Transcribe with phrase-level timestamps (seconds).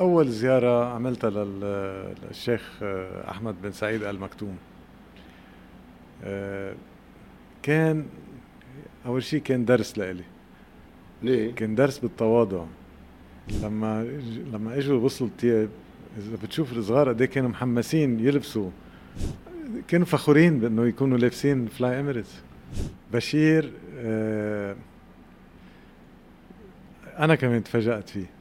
[0.00, 2.78] أول زيارة عملتها لل- للشيخ
[3.28, 4.56] أحمد بن سعيد آل مكتوم
[6.24, 6.74] آه،
[7.62, 8.06] كان
[9.06, 10.22] أول شيء كان درس لإلي.
[11.22, 12.64] ليه؟ كان درس بالتواضع.
[13.62, 14.04] لما
[14.52, 15.68] لما إجوا وصلوا التياب
[16.18, 18.70] إذا بتشوف الصغار قد إيه كانوا محمسين يلبسوا.
[19.88, 22.40] كانوا فخورين بإنه يكونوا لابسين Fly Emirates
[23.12, 24.76] بشير آه
[27.18, 28.35] أنا كمان تفاجأت فيه.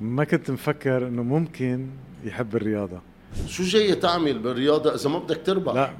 [0.00, 1.86] ما كنت مفكر إنه ممكن
[2.24, 3.00] يحب الرياضة.
[3.46, 5.92] شو جاي تعمل بالرياضة إذا ما بدك تربح؟ لا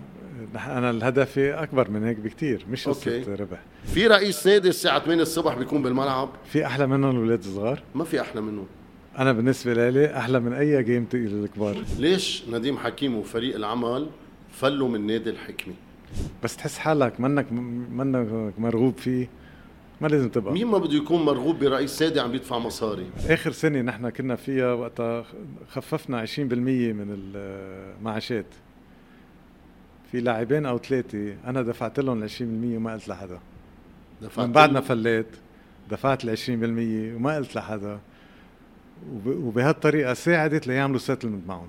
[0.78, 3.24] أنا الهدف أكبر من هيك بكتير مش قصة.
[3.28, 3.58] ربح.
[3.84, 8.20] في رئيس نادي الساعة 8 الصبح بيكون بالملعب؟ في أحلى منهم الاولاد الصغار؟ ما في
[8.20, 8.66] أحلى منه.
[9.18, 11.76] أنا بالنسبة لي أحلى من أي جيم الكبار.
[11.98, 14.08] ليش نديم حكيم وفريق العمل
[14.52, 15.74] فلوا من نادي الحكمة؟
[16.44, 17.52] بس تحس حالك منك
[17.92, 19.28] منك مرغوب فيه.
[20.02, 20.52] ما لازم تبقى.
[20.54, 24.72] مين ما بده يكون مرغوب برئيس نادي عم بيدفع مصاري؟ آخر سنة نحن كنا فيها
[24.72, 25.24] وقتها
[25.68, 26.38] خففنا 20%
[26.92, 28.46] من المعاشات.
[30.12, 32.40] في لاعبين أو ثلاثة أنا دفعت لهم ال 20%
[32.76, 33.38] وما قلت لحدا.
[34.22, 35.26] دفعت من بعد ما فليت
[35.90, 37.98] دفعت ال 20% وما قلت لحدا.
[39.12, 41.68] وب- وبهالطريقة ساعدت ليعملوا سيتلمنت معهم.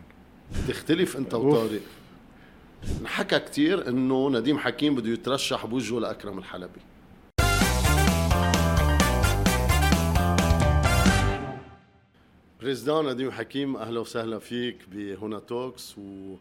[0.67, 1.33] تختلف أوف.
[1.35, 1.81] وطارق.
[3.01, 6.79] انحكى كتير إنه نديم حكيم بده يترشح بوجهه لأكرم الحلبي.
[12.63, 15.97] بريزدان نديم حكيم أهلا وسهلا فيك بهنا توكس.
[15.97, 16.35] و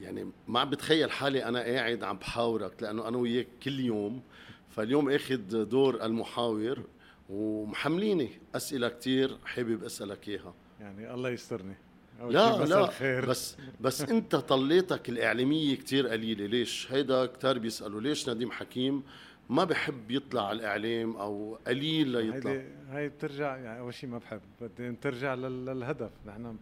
[0.00, 4.22] يعني ما عم بتخيل حالي أنا قاعد عم بحاورك لأنه أنا وياك كل يوم.
[4.70, 6.82] فاليوم اخذ دور المحاور
[7.28, 10.54] ومحمليني أسئلة كتير حابب أسألك إياها.
[10.80, 11.76] يعني الله يسترني.
[12.20, 13.26] لا لا الخير.
[13.26, 16.46] بس بس أنت طليتك الإعلامية كتير قليلة.
[16.46, 19.02] ليش؟ هيدا كتار بيسألوا ليش نديم حكيم
[19.50, 24.18] ما بحب يطلع على الإعلام أو قليل ليطلع هيدي هي بترجع يعني أول شيء ما
[24.18, 26.10] بحب بدي ترجع لل- للهدف.
[26.26, 26.56] نحن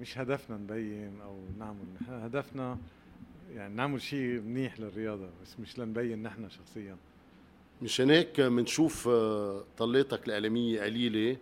[0.00, 2.78] مش هدفنا نبين أو نعمل نحن هدفنا
[3.54, 6.96] يعني نعمل شيء منيح للرياضة بس مش لنبين نحن شخصيا.
[7.82, 11.36] مشان هيك بنشوف آه، طليتك الإعلامية قليلة؟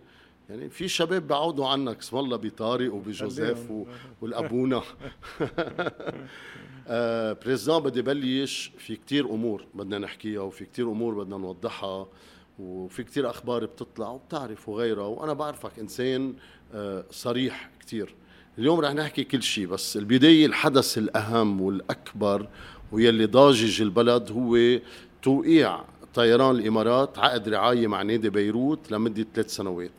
[0.49, 3.71] يعني في شباب بعودوا عنك اسم الله بطارق وبجوزيف.
[4.21, 4.81] والأبونا.
[6.87, 12.07] آه بريزدان بدي بلش في كتير أمور بدنا نحكيها وفي كتير أمور بدنا نوضحها
[12.59, 16.33] وفي كتير أخبار بتطلع وبتعرف وغيرها وأنا بعرفك إنسان
[16.73, 18.15] آه صريح كتير.
[18.57, 22.47] اليوم رح نحكي كل شيء بس البداية الحدث الأهم والأكبر
[22.91, 24.79] ويلي ضاجج البلد هو
[25.21, 25.79] توقيع
[26.13, 29.91] طيران الإمارات عقد رعاية مع نادي بيروت لمدة ثلاث سنوات.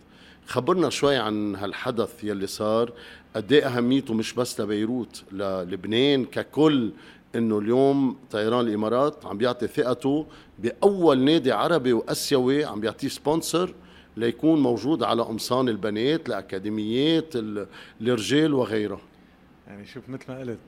[0.47, 2.93] خبرنا شوي عن هالحدث يلي صار.
[3.37, 6.93] قد إيه أهميته مش بس لبيروت للبنان ككل
[7.35, 10.27] إنه اليوم طيران الإمارات عم بيعطي ثقته
[10.59, 13.75] بأول نادي عربي وآسيوي عم بيعطيه سبونسر
[14.17, 17.67] ليكون موجود على قمصان البنات الاكاديميات ال-
[18.01, 19.01] الرجال وغيرها.
[19.67, 20.59] يعني شوف مثل ما قلت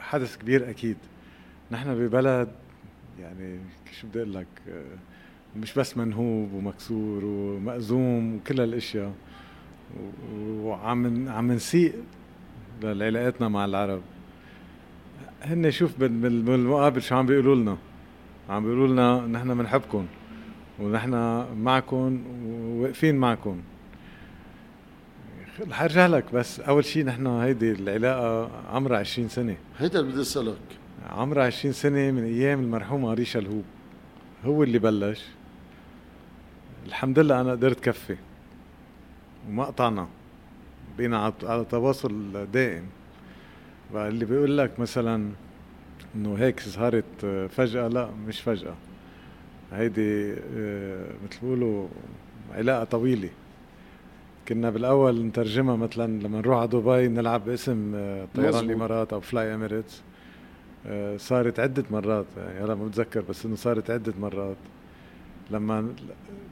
[0.00, 0.96] حدث كبير أكيد.
[1.70, 2.48] نحن ببلد
[3.20, 3.60] يعني
[4.00, 4.84] شو بدي أقول لك آه،
[5.56, 9.12] مش بس منهوب ومكسور ومأزوم وكل هالأشياء.
[10.42, 11.94] وعم عم نسيء
[12.82, 14.00] لعلاقاتنا مع العرب.
[15.42, 17.76] هن شوف بال- بال- بالمقابل شو عم بيقولوا لنا.
[18.50, 20.06] عم بيقولوا لنا نحن بنحبكم
[20.80, 21.10] ونحن
[21.56, 23.60] معكم وواقفين معكم
[25.70, 29.56] رح ارجع لك بس أول شيء نحن هيدي العلاقة عمرها 20 سنة.
[29.78, 30.58] هيدا اللي بدي أسألك.
[31.10, 33.64] عمرها 20 سنة من أيام المرحومة ريشا الهوب.
[34.44, 35.24] هو اللي بلش.
[36.86, 38.16] الحمد لله أنا قدرت كفي.
[39.48, 40.06] وما قطعنا
[40.98, 42.82] بقينا على- تواصل دائم.
[43.94, 45.30] بقى اللي بيقول لك مثلا
[46.16, 48.74] إنه هيك صارت فجأة لا مش فجأة.
[49.72, 51.88] هيدي آه، مثل بيقولوا
[52.54, 53.28] علاقة طويلة.
[54.48, 58.64] كنا بالأول نترجمها مثلا لما نروح على دبي نلعب باسم آه، طيران.
[58.64, 60.02] الإمارات أو Fly Emirates
[60.86, 64.56] آه، صارت عدة مرات يعني هلا ما بتذكر بس إنه صارت عدة مرات.
[65.50, 65.94] لما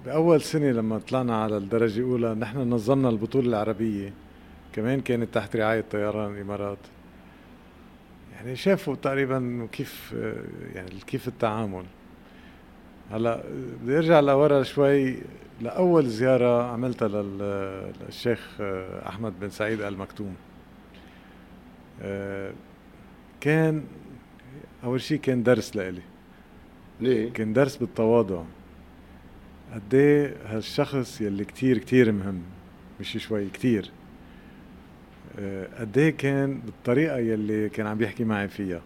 [0.05, 4.13] بأول سنة لما طلعنا على الدرجة الأولى نحن نظمنا البطولة العربية.
[4.73, 6.79] كمان كانت تحت رعاية طيران الإمارات.
[8.35, 10.15] يعني شافوا تقريبا كيف
[10.75, 11.85] يعني كيف التعامل.
[13.11, 13.43] هلا
[13.83, 15.17] بدي أرجع لورا شوي
[15.61, 18.57] لأول زيارة عملتها لل- للشيخ
[19.07, 20.35] أحمد بن سعيد ال مكتوم
[23.41, 23.85] كان
[24.85, 26.03] أول شيء كان درس لإلي.
[27.01, 28.43] ليه؟ كان درس بالتواضع.
[29.75, 32.43] قد إيه هالشخص يلي كتير كتير مهم؟
[33.01, 33.91] مش شوي كتير.
[35.39, 38.81] آه، قد إيه كان بالطريقة يلي كان عم بيحكي معي فيها؟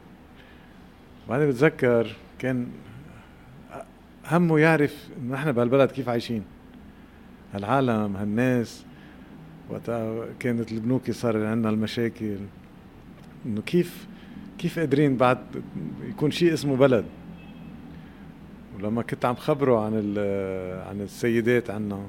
[1.28, 2.66] وأنا بتذكر كان
[4.26, 6.42] همه يعرف إنه نحن بهالبلد كيف عايشين.
[7.54, 8.84] هالعالم هالناس.
[9.70, 12.36] وقتها كانت البنوك صار عندنا المشاكل.
[13.46, 14.06] إنه كيف
[14.58, 15.38] كيف قادرين بعد
[16.08, 17.04] يكون شيء اسمه بلد؟
[18.82, 19.94] ولما كنت عم خبره عن
[20.88, 22.06] عن السيدات عنا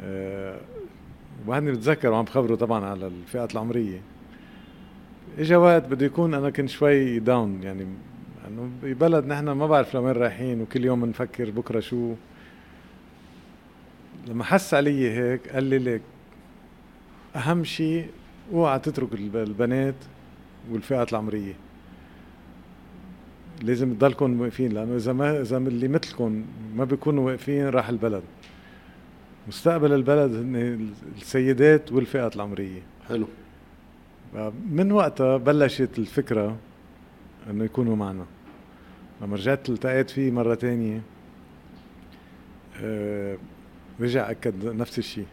[0.00, 0.60] أه
[1.46, 4.00] وهني بتذكر وعم بخبره طبعا على الفئات العمرية.
[5.38, 7.86] اجى وقت بده يكون أنا كنت شوي داون يعني
[8.48, 12.14] إنه ببلد نحن ما بعرف لوين رايحين وكل يوم بنفكر بكرة شو.
[14.28, 16.02] لما حس علي هيك قال لي ليك
[17.36, 18.06] أهم شيء
[18.52, 19.94] أوعى تترك البنات
[20.70, 21.54] والفئات العمرية.
[23.62, 26.44] لازم تضلكم واقفين لأنه إذا ما إذا اللي مثلكم
[26.76, 28.22] ما بيكونوا واقفين راح البلد.
[29.48, 32.82] مستقبل البلد هن السيدات والفئات العمرية.
[33.08, 33.26] حلو.
[34.70, 36.56] من وقتها بلشت الفكرة
[37.50, 38.24] إنه يكونوا معنا.
[39.22, 41.02] لما رجعت التقيت فيه مرة تانية
[42.82, 43.36] آه
[44.00, 45.26] رجع أكد نفس الشيء.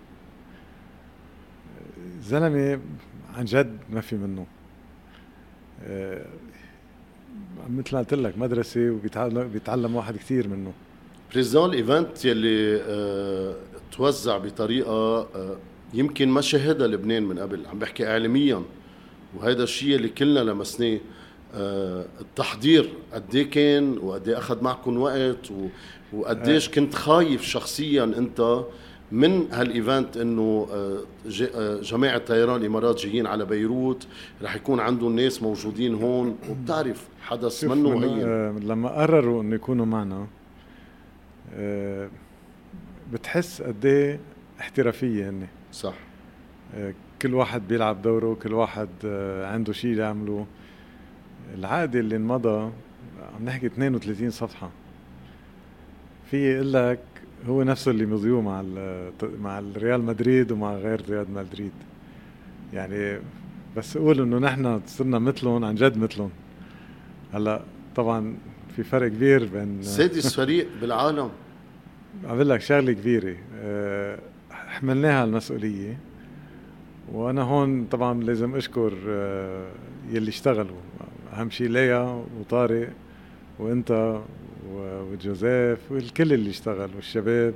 [2.21, 2.79] زلمة
[3.35, 4.45] عن جد ما في منه.
[5.83, 6.25] آه
[7.69, 10.71] مثل ما قلت لك مدرسة وبيتعلم بيتعلم واحد كثير منه.
[11.33, 13.55] بريزون ال event يلي آه
[13.91, 15.57] توزع بطريقة آه
[15.93, 18.63] يمكن ما شاهدها لبنان من قبل عم بحكي اعلاميا.
[19.37, 20.99] وهذا الشيء اللي كلنا لمسناه.
[21.55, 25.49] آه التحضير قد إيه كان وقد إيه أخذ معكم وقت
[26.13, 26.71] وقديش آه.
[26.71, 28.63] كنت خايف شخصيا أنت.
[29.11, 30.99] من هال event إنه آه،
[31.55, 34.07] آه، جماعة طيران الإمارات جايين على بيروت
[34.41, 39.85] رح يكون عندهم ناس موجودين هون وبتعرف حدث منه هين آه، لما قرروا إنه يكونوا
[39.85, 40.27] معنا
[43.13, 44.19] بتحس قد إيه
[44.59, 45.93] احترافية هن صح.
[47.21, 48.89] كل واحد بيلعب دوره كل واحد
[49.43, 50.45] عنده شيء يعمله.
[51.55, 52.71] العقد اللي انمضى
[53.39, 54.69] عم نحكي 32 صفحة.
[56.31, 56.99] في يقول لك
[57.47, 58.63] هو نفسه اللي مضيوه مع
[59.39, 61.71] مع الريال مدريد ومع غير ريال مدريد.
[62.73, 63.19] يعني
[63.77, 66.29] بس أقول إنه نحن صرنا مثلهم عن جد مثلهم.
[67.33, 67.61] هلأ
[67.95, 68.35] طبعا
[68.75, 71.29] في فرق كبير بين سادس فريق بالعالم.
[72.25, 73.35] عم بقول لك شغلة كبيرة.
[73.55, 74.19] أه،
[74.51, 75.97] حملناها المسؤولية.
[77.11, 79.67] وأنا هون طبعا لازم أشكر أه،
[80.11, 80.77] يلي اشتغلوا.
[81.33, 82.89] أهم شيء ليا وطارق
[83.59, 84.19] وأنت
[84.67, 87.53] وجوزيف والكل اللي اشتغل والشباب.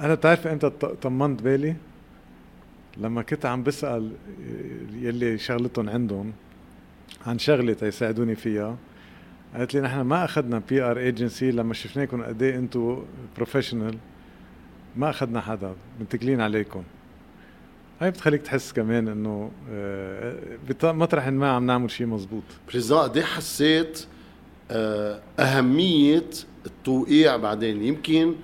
[0.00, 0.70] أنا بتعرف إمتى
[1.02, 1.76] طمنت بالي؟
[2.96, 4.12] لما كنت عم بسأل
[4.92, 6.32] يلي شغلتهم عندهم
[7.26, 8.76] عن شغلة تيساعدوني فيها
[9.56, 13.04] قالت لي نحن ما أخذنا PR agency لما شفناكم قد إيه أنتم
[13.36, 13.96] professional
[14.96, 16.82] ما أخذنا حدا متكلين عليكم.
[18.00, 20.34] هاي بتخليك تحس كمان إنه آه،
[20.82, 22.42] مطرح ما عم نعمل شيء مزبوط.
[22.68, 24.06] بريزا قد حسيت
[25.38, 26.30] أهمية
[26.66, 27.82] التوقيع بعدين.
[27.82, 28.34] يمكن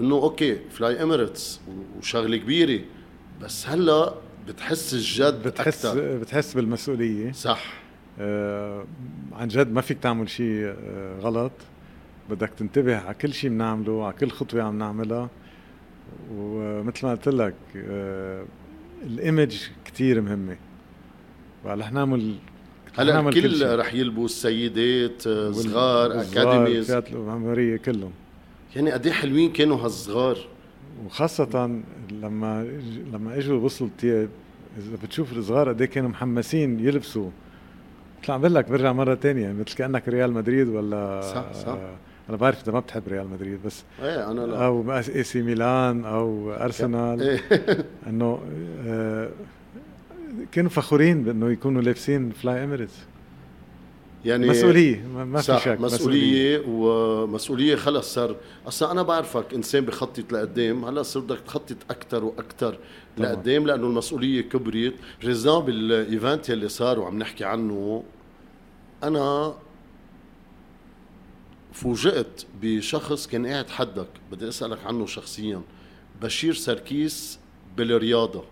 [0.00, 1.60] إنه okay Fly Emirates
[1.98, 2.80] وشغلة كبيرة
[3.42, 4.14] بس هلأ
[4.48, 6.18] بتحس الجد بتحس أكتر.
[6.18, 7.32] بتحس بالمسؤولية.
[7.32, 7.72] صح.
[8.20, 8.84] آه
[9.32, 11.52] عن جد ما فيك تعمل شيء آه غلط.
[12.30, 15.28] بدك تنتبه على كل شيء بنعمله على كل خطوة عم نعملها.
[16.34, 18.44] ومثل ما قلت لك آه
[19.02, 20.56] ال image كثير مهمة.
[21.66, 22.34] رح نعمل
[22.98, 26.90] هلا الكل رح يلبس سيدات آه، صغار academies.
[26.90, 28.10] الفئات العمريه كلهم.
[28.76, 30.38] يعني قد إيه حلوين كانوا هالصغار؟
[31.06, 31.80] وخاصة
[32.12, 32.66] لما
[33.12, 34.28] لما إجوا وصلوا الثياب
[34.78, 37.30] إذا بتشوف الصغار قد إيه كانوا محمسين يلبسوا.
[38.22, 41.78] مثل عم بقول لك برجع مرة ثانية مثل كأنك ريال مدريد ولا صح صح.
[42.28, 43.84] أنا بعرف انت ما بتحب ريال مدريد بس.
[44.02, 44.66] إيه أنا لا.
[44.66, 47.20] أو AC Milan أو أرسنال.
[47.22, 47.40] إيه.
[48.08, 48.40] إنه
[48.86, 49.28] آه
[50.52, 52.94] كانوا فخورين بأنه يكونوا لابسين Fly Emirates
[54.24, 58.36] يعني مسؤولية ما في شك مسؤولية ومسؤولية خلص صار.
[58.68, 62.78] أصلا أنا بعرفك إنسان بخطط لقدام هلا صرت بدك تخطط أكثر وأكثر
[63.18, 64.94] لقدام لأنه المسؤولية كبرت.
[65.22, 68.04] بريزون بالايفنت يلي صار وعم نحكي عنه
[69.02, 69.54] أنا
[71.72, 75.62] فوجئت بشخص كان قاعد حدك بدي أسألك عنه شخصيا.
[76.22, 77.38] بشير سركيس
[77.76, 78.44] بالرياضة.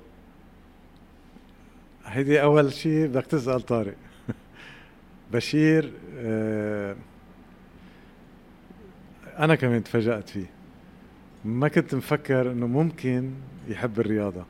[2.09, 3.95] هيدي أول شيء بدك تسأل طارق.
[5.33, 6.97] بشير آه
[9.39, 10.47] أنا كمان تفاجأت فيه.
[11.45, 13.31] ما كنت مفكر إنه ممكن
[13.69, 14.45] يحب الرياضة.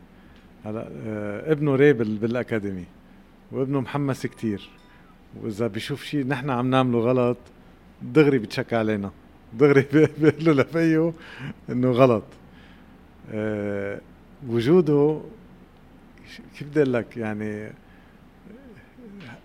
[0.64, 2.84] هلا آه ابنه ري بالأكاديمي
[3.52, 4.68] وابنه محمس كتير.
[5.42, 7.36] وإذا بيشوف شيء نحن عم نعمله غلط
[8.02, 9.10] دغري بتشك علينا.
[9.54, 11.12] دغري بيقول له لفيه
[11.70, 12.24] إنه غلط.
[13.32, 14.00] آه
[14.48, 15.20] وجوده
[16.58, 17.72] كيف بدي أقول لك؟ يعني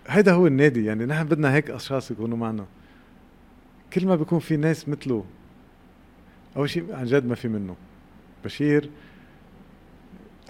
[0.06, 2.66] هيدا هو النادي يعني نحن بدنا هيك أشخاص يكونوا معنا.
[3.92, 5.24] كل ما بيكون في ناس مثله
[6.56, 7.76] أول شيء عن جد ما في منه.
[8.44, 8.90] بشير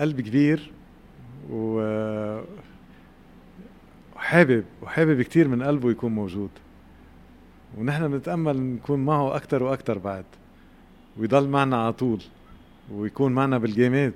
[0.01, 0.71] قلب كبير
[1.51, 1.81] و
[4.17, 6.51] وحابب وحابب كتير من قلبه يكون موجود.
[7.79, 10.25] ونحن بنتأمل نكون معه أكتر وأكتر بعد
[11.19, 12.23] ويضل معنا على طول
[12.93, 14.15] ويكون معنا بالجيمات.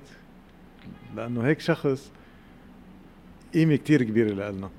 [1.15, 2.11] لأنه هيك شخص
[3.53, 4.69] قيمة كتير كبيرة لنا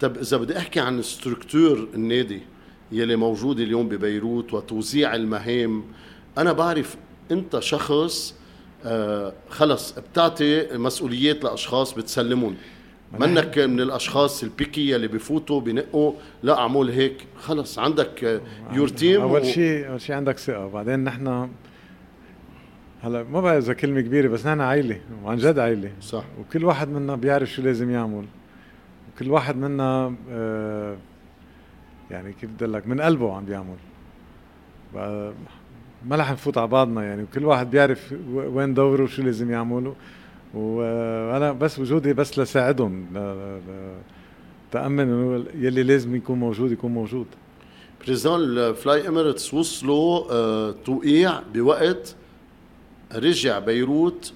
[0.00, 2.40] طب إذا بدي أحكي عن ستركتور النادي
[2.92, 5.84] يلي موجود اليوم ببيروت وتوزيع المهام
[6.38, 6.96] أنا بعرف
[7.30, 8.34] أنت شخص
[8.84, 12.56] آه خلص بتعطي مسؤوليات لأشخاص بتسلمهم.
[13.18, 16.12] منك من الأشخاص البيكي اللي بفوتوا بنقوا
[16.42, 18.40] لا أعمل هيك خلص عندك
[18.72, 20.68] يور تيم اول شيء أول شيء عندك ثقة.
[20.68, 21.50] بعدين نحن
[23.04, 25.90] هلا ما بعرف إذا كلمة كبيرة بس نحن عائلة وعن جد عائلة.
[26.00, 26.24] صح.
[26.40, 28.24] وكل واحد منا بيعرف شو لازم يعمل.
[29.08, 30.96] وكل واحد منا آه
[32.10, 33.76] يعني كيف بدي لك من قلبه عم بيعمل.
[36.04, 37.22] ما رح نفوت على بعضنا يعني.
[37.22, 39.94] وكل واحد بيعرف وين دوره وشو لازم يعمله.
[40.54, 43.06] وأنا بس وجودي بس لساعدهم
[44.72, 47.26] تامن إنه يلي لازم يكون موجود يكون موجود.
[48.04, 52.16] président ال Fly Emirates وصلوا آه توقيع بوقت
[53.14, 54.32] رجع بيروت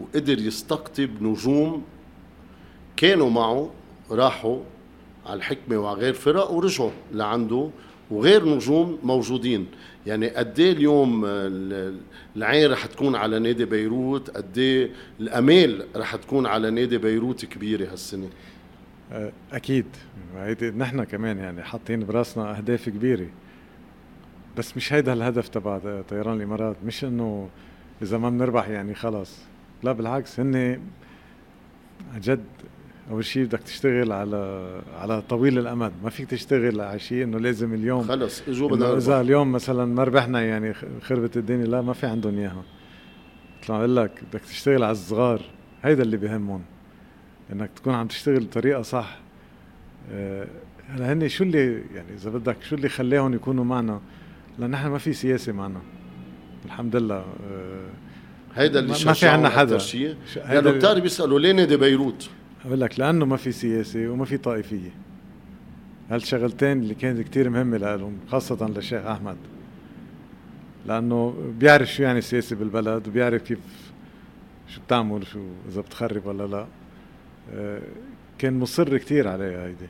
[0.00, 1.82] وقدر يستقطب نجوم
[2.96, 3.70] كانوا معه
[4.10, 4.58] راحوا
[5.26, 7.70] على الحكمة وعلى غير فرق ورجعوا لعنده
[8.10, 9.66] وغير نجوم موجودين.
[10.06, 11.24] يعني قد إيه اليوم
[12.36, 14.90] العين رح تكون على نادي بيروت؟ قد إيه
[15.20, 18.28] الأمال رح تكون على نادي بيروت كبيرة هالسنة؟
[19.12, 19.86] أه، أكيد.
[20.36, 23.28] هيدي نحن كمان يعني حاطين براسنا أهداف كبيرة.
[24.58, 26.76] بس مش هيدا الهدف تبع طيران الإمارات.
[26.84, 27.48] مش إنه
[28.02, 29.38] إذا ما بنربح يعني خلص
[29.82, 30.80] لا بالعكس هن
[32.20, 32.44] جد
[33.10, 35.92] أول شيء بدك تشتغل على على طويل الأمد.
[36.04, 40.04] ما فيك تشتغل على شيء إنه لازم اليوم خلص إجوا بدنا إذا اليوم مثلا ما
[40.04, 42.62] ربحنا يعني خربت الدنيا لا ما في عندهم إياها.
[43.62, 45.40] مثل ما بقول لك بدك تشتغل على الصغار.
[45.82, 46.62] هيدا اللي بهمهم
[47.52, 49.18] إنك تكون عم تشتغل بطريقة صح.
[50.12, 50.46] آه،
[50.88, 54.00] هلا هن شو اللي يعني إذا بدك شو اللي خلاهم يكونوا معنا؟
[54.58, 55.80] لأن نحن ما في سياسة معنا.
[56.64, 57.14] الحمد لله.
[57.14, 57.90] آه،
[58.54, 59.78] هيدا اللي ما في عندنا حدا.
[60.36, 62.30] يعني كتار بيسألوا ليه نادي بيروت؟
[62.64, 64.90] بقول لك لأنه ما في سياسة وما في طائفية.
[66.10, 69.36] هالشغلتين اللي كانت كتير مهمة لهم خاصة للشيخ أحمد.
[70.86, 73.58] لأنه بيعرف شو يعني سياسه بالبلد وبيعرف كيف
[74.68, 76.66] شو بتعمل شو إذا بتخرب ولا لا.
[77.54, 77.80] آه،
[78.38, 79.88] كان مصر كتير عليها هيدي.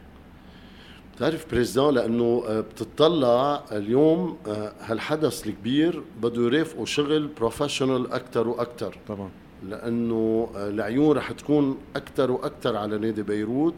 [1.16, 8.99] بتعرف président لأنه آه، بتطلع اليوم آه، هالحدث الكبير بده يرافقه شغل professional أكثر وأكثر
[9.09, 9.31] طبعا.
[9.69, 13.75] لأنه العيون رح تكون أكثر وأكثر على نادي بيروت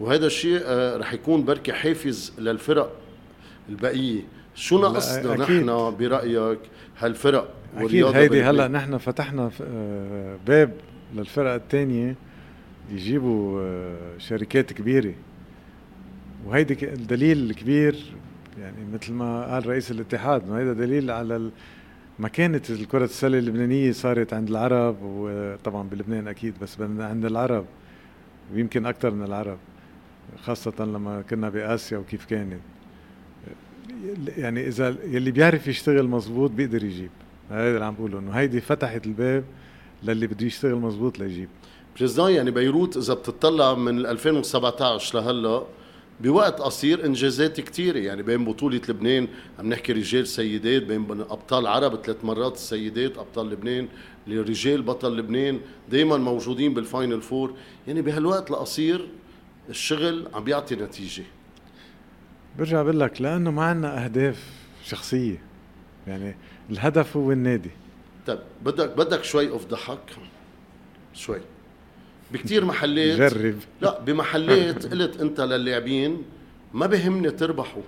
[0.00, 2.92] وهذا الشيء آه، رح يكون بركي حافز للفرق
[3.68, 4.20] البقية.
[4.54, 6.58] شو ناقصنا نحن برأيك
[6.98, 8.04] هالفرق أكيد.
[8.04, 10.72] هيدي هلأ نحن فتحنا آه، باب
[11.14, 12.16] للفرق الثانية
[12.90, 15.14] يجيبوا آه، شركات كبيرة.
[16.46, 17.96] وهيدي الدليل الكبير
[18.60, 21.50] يعني مثل ما قال رئيس الاتحاد إنه هيدا دليل على
[22.18, 27.64] مكانة الكرة السلة اللبنانية صارت عند العرب وطبعا بلبنان أكيد بس عند العرب
[28.54, 29.58] ويمكن أكثر من العرب
[30.44, 32.60] خاصة لما كنا بآسيا وكيف كانت.
[34.36, 37.10] يعني إذا يلي بيعرف يشتغل مزبوط بيقدر يجيب.
[37.50, 39.44] هذا اللي عم بقوله إنه هيدي فتحت الباب
[40.02, 41.48] للي بده يشتغل مزبوط ليجيب.
[41.96, 45.62] بريزدان يعني بيروت إذا بتطلع من 2017 لهلأ
[46.22, 52.02] بوقت قصير انجازات كثيره يعني بين بطولة لبنان عم نحكي رجال سيدات بين أبطال عرب
[52.02, 53.88] ثلاث مرات السيدات أبطال لبنان
[54.28, 55.60] الرجال بطل لبنان
[55.90, 57.54] دائما موجودين بال final four.
[57.88, 59.08] يعني بهالوقت القصير
[59.68, 61.24] الشغل عم بيعطي نتيجة.
[62.58, 64.50] برجع بقول لك لأنه ما عندنا أهداف
[64.84, 65.42] شخصية.
[66.06, 66.34] يعني
[66.70, 67.70] الهدف هو النادي.
[68.26, 70.10] طيب بدك بدك شوي أوف ضحك
[71.14, 71.40] شوي.
[72.32, 73.32] بكتير محلات.
[73.32, 73.58] جرب.
[73.80, 76.22] لا بمحلات قلت أنت للاعبين
[76.74, 77.82] ما بهمني تربحوا.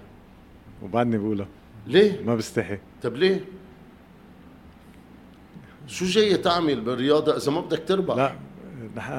[0.83, 1.49] وبعدني بقولها.
[1.87, 2.79] ليه؟ ما بستحي.
[3.03, 3.45] طب ليه؟
[5.87, 8.35] شو جاي تعمل بالرياضة إذا ما بدك تربح؟ لا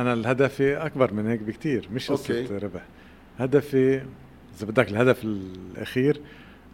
[0.01, 2.81] أنا الهدفي أكبر من هيك بكتير مش قصة ربح.
[3.39, 3.95] هدفي
[4.57, 6.21] إذا بدك الهدف الأخير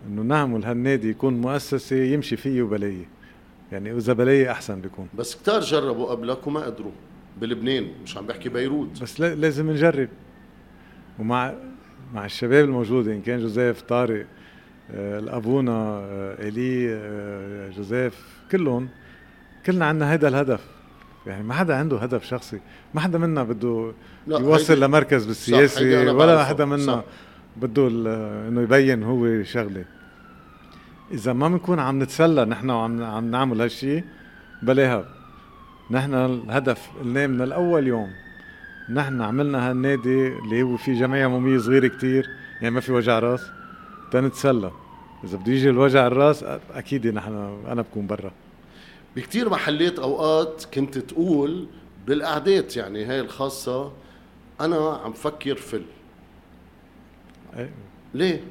[0.08, 3.06] إنه نعمل هالنادي يكون مؤسسة يمشي فيه بلية
[3.72, 5.08] يعني إذا بلية أحسن بيكون.
[5.18, 6.92] بس كتار جربوا قبلك وما قدروا.
[7.38, 9.02] بلبنان مش عم بحكي بيروت.
[9.02, 10.10] بس لازم نجرب.
[11.20, 11.54] ومع
[12.14, 14.26] مع الشباب الموجودين إن كان جوزيف طارق
[14.92, 18.90] آه الأبونا آه إلي آه جوزيف كلهم.
[19.66, 20.62] كلنا عندنا هذا الهدف.
[21.28, 22.60] يعني ما حدا عنده هدف شخصي.
[22.94, 23.94] ما حدا منا بده
[24.28, 27.04] يوصل لمركز بالسياسة ولا حدا منا
[27.58, 27.88] بده
[28.48, 29.86] إنه يبين هو شغلة.
[31.12, 34.04] إذا ما بنكون عم نتسلى نحن وعم عم نعمل هالشيء
[34.62, 35.21] بلاها.
[35.92, 38.12] نحن الهدف قلناه من الأول يوم.
[38.90, 42.30] نحن عملنا هالنادي اللي هو في جمعية عموميه صغيرة كتير
[42.62, 43.52] يعني ما في وجع راس
[44.12, 44.72] تنتسلى.
[45.24, 46.44] إذا بده يجي الوجع الراس
[46.74, 48.32] أكيد نحن أنا بكون برا.
[49.16, 51.68] بكتير محلات أوقات كنت تقول
[52.08, 53.92] بالقعدات يعني هاي الخاصة
[54.62, 55.84] أنا عم فكر فل
[57.58, 57.70] أي.
[58.14, 58.44] ليه؟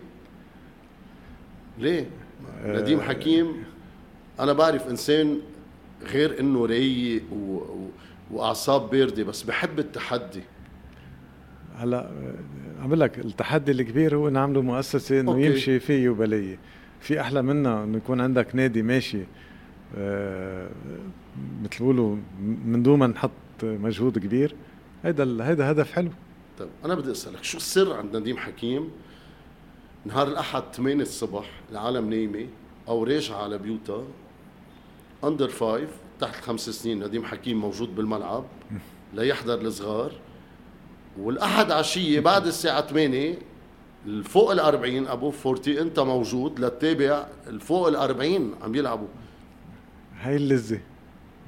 [1.79, 2.11] ليه؟
[2.65, 3.65] نديم حكيم
[4.41, 5.41] أنا بعرف إنسان
[6.03, 7.37] غير إنه رايق و...
[7.57, 7.89] و...
[8.31, 10.43] وأعصاب باردة بس بحب التحدي.
[11.77, 12.11] هلا
[12.83, 15.41] عم لك التحدي الكبير هو نعمله مؤسسة إنه.
[15.41, 16.59] يمشي فيه وبليه
[17.01, 19.23] في أحلى منها إنه يكون عندك نادي ماشي
[19.97, 20.69] آه،
[21.63, 22.17] مثل بيقولوا
[22.65, 23.31] من دون ما نحط
[23.63, 24.55] مجهود كبير.
[25.05, 26.11] هيدا ال- هيدا هدف حلو.
[26.59, 28.89] طيب أنا بدي أسألك شو السر عند نديم حكيم؟
[30.07, 32.47] نهار الأحد 8 الصبح العالم نايمة
[32.89, 34.05] أو راجعه على بيوتها؟
[35.25, 38.45] under five تحت خمس سنين نديم حكيم موجود بالملعب
[39.15, 40.13] ليحضر الصغار.
[41.21, 43.39] والأحد عشية بعد الساعة 8
[44.07, 49.09] الفوق ال 40 أبو 40 أنت موجود لتتابع الفوق ال 40 عم يلعبوا.
[50.21, 50.81] هاي اللذة.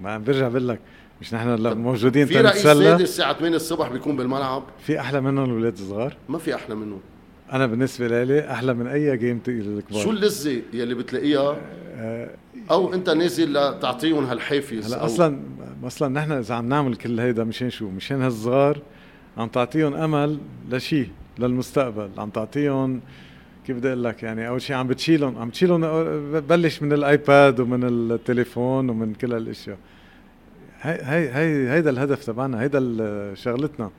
[0.03, 0.81] ما عم برجع بقول لك
[1.21, 4.63] مش نحن موجودين في رئيس نادي الساعة 8 الصبح بيكون بالملعب.
[4.79, 7.01] في أحلى منهم الأولاد الصغار؟ ما في أحلى منه
[7.53, 10.03] أنا بالنسبة لي أحلى من أي جيم الكبار.
[10.03, 11.57] شو اللذة يلي بتلاقيها؟
[12.71, 15.41] أو أنت نازل لتعطيهم هالحافز هلا أصلا
[15.85, 18.79] أصلا نحن إذا عم نعمل كل هيدا مشان شو؟ مشان هالصغار
[19.37, 20.39] عم تعطيهم أمل
[20.71, 22.11] لشيء للمستقبل.
[22.19, 23.01] عم تعطيهم
[23.67, 25.81] كيف بدي أقول لك؟ يعني أول شيء عم بتشيلهم عم تشيلهم
[26.41, 29.79] بلش من الآيباد ومن التليفون ومن كل هالأشياء.
[30.81, 33.91] هي هي هي هيدا الهدف تبعنا هيدا شغلتنا.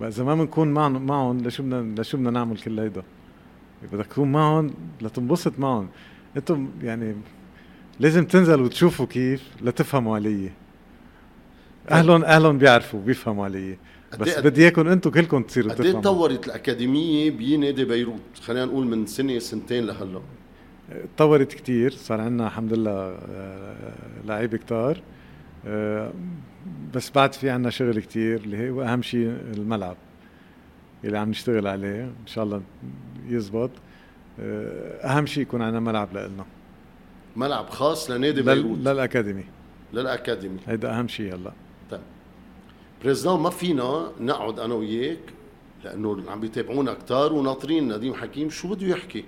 [0.00, 3.02] بقى إذا ما بنكون معهم معهم لشو بدنا لشو بدنا نعمل كل هيدا؟
[3.92, 4.70] بدك تكون معهم
[5.02, 5.88] لتنبسط معهم
[6.36, 7.14] أنتم يعني
[8.00, 10.50] لازم تنزل وتشوفوا كيف لتفهموا علي.
[11.90, 13.78] أهلهم أهلهم بيعرفوا بيفهموا علي.
[14.12, 16.02] قد بس إيه- بدي إياكم أنتم كلكم تصيروا قد إيه تفهموا.
[16.02, 20.20] تطورت الأكاديمية بنادي بيروت؟ خلينا نقول من سنة سنتين لهلأ.
[21.16, 22.90] تطورت كتير صار عندنا الحمد لله
[23.30, 23.74] آه،
[24.26, 25.00] لعيبة كتار.
[26.94, 29.96] بس بعد في عندنا شغل كتير اللي هو اهم شيء الملعب
[31.04, 32.62] اللي عم نشتغل عليه إن شاء الله
[33.28, 33.70] يزبط.
[34.40, 36.44] آه، أهم شيء يكون عندنا ملعب لنا
[37.36, 38.78] ملعب خاص لنادي بيروت.
[38.78, 39.44] لل- للأكاديمي.
[39.92, 40.58] للأكاديمي.
[40.66, 41.52] هيدا أهم شيء هلأ.
[41.90, 42.00] طيب.
[43.04, 45.18] بريزدان ما فينا نقعد أنا وياك
[45.84, 49.24] لأنه عم بيتابعونا كتار وناطرين نديم حكيم شو بده يحكي؟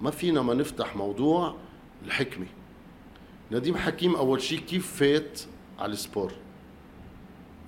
[0.00, 1.54] ما فينا ما نفتح موضوع
[2.06, 2.46] الحكمة.
[3.52, 5.40] نديم حكيم أول شيء كيف فات
[5.78, 6.32] على ال sport؟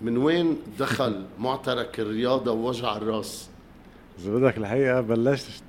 [0.01, 3.49] من وين دخل معترك الرياضة ووجع الراس؟
[4.19, 5.62] اذا بدك الحقيقة بلشت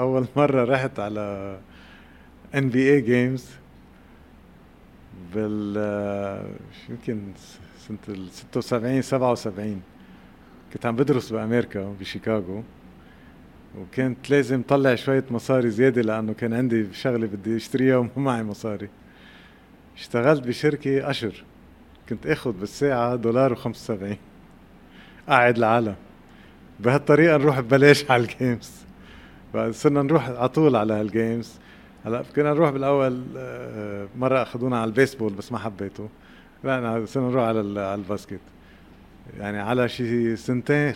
[0.00, 1.58] أول مرة رحت على
[2.54, 3.46] NBA games
[5.34, 5.76] بال
[6.88, 7.32] يمكن
[7.88, 9.82] سنة ال 76 77
[10.72, 12.62] كنت عم بدرس بأمريكا بشيكاغو
[13.78, 18.88] وكنت لازم طلع شوية مصاري زيادة لأنه كان عندي شغلة بدي أشتريها وما معي مصاري.
[19.96, 21.44] اشتغلت بشركة usher.
[22.08, 24.18] كنت آخذ بالساعة دولار وخمسة وسبعين.
[25.28, 25.94] قاعد العالم.
[26.80, 28.70] بهالطريقة نروح ببلاش على ال games
[29.70, 31.58] صرنا نروح على طول على هال games
[32.04, 36.08] هلا كنا نروح بالأول آه، مرة أخذونا على البيسبول بس ما حبيته.
[36.64, 38.40] لا صرنا نروح على على ال basket.
[39.38, 40.94] يعني على شي سنتين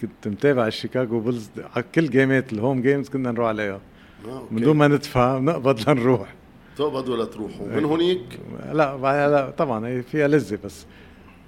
[0.00, 1.50] كنت متابع ال Chicago Bulls.
[1.74, 3.80] على كل جيمات ال home games كنا نروح عليها.
[4.28, 4.42] آه،.
[4.50, 6.34] من دون ما ندفع نقبض لنروح.
[6.76, 8.40] تقبض ولا تروحوا من هونيك
[8.72, 10.86] لا بعد- لا طبعا فيها لذة بس.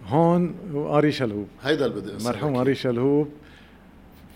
[0.06, 3.28] هون هو اري شلهوب هيدا اللي بدي مرحوم اري شلهوب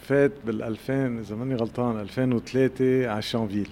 [0.03, 3.69] فات بال 2000 إذا ماني غلطان 2003 على شانفيل.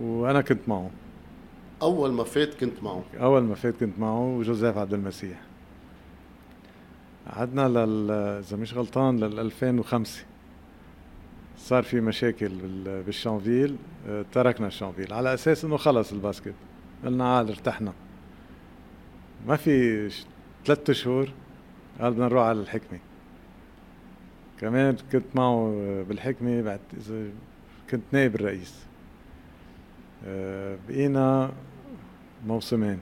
[0.00, 0.90] وأنا كنت معه.
[1.82, 3.04] أول ما فات كنت معه.
[3.20, 5.40] أول ما فات كنت معه وجوزيف عبد المسيح.
[7.30, 10.24] قعدنا لل إذا مش غلطان لل 2005
[11.58, 13.76] صار في مشاكل بال- بالشانفيل
[14.08, 15.12] آه، تركنا الشانفيل.
[15.12, 16.54] على أساس إنه خلص ال basket.
[17.04, 17.92] قلنا عال ارتحنا.
[19.48, 20.08] ما في
[20.64, 21.28] ثلاثة شهور
[22.00, 22.98] قال بدنا نروح على الحكمة.
[24.60, 25.72] كمان كنت معه
[26.08, 27.24] بالحكمة بعد إذا
[27.90, 28.84] كنت نائب الرئيس.
[30.26, 31.52] آه، بقينا
[32.46, 32.98] موسمين.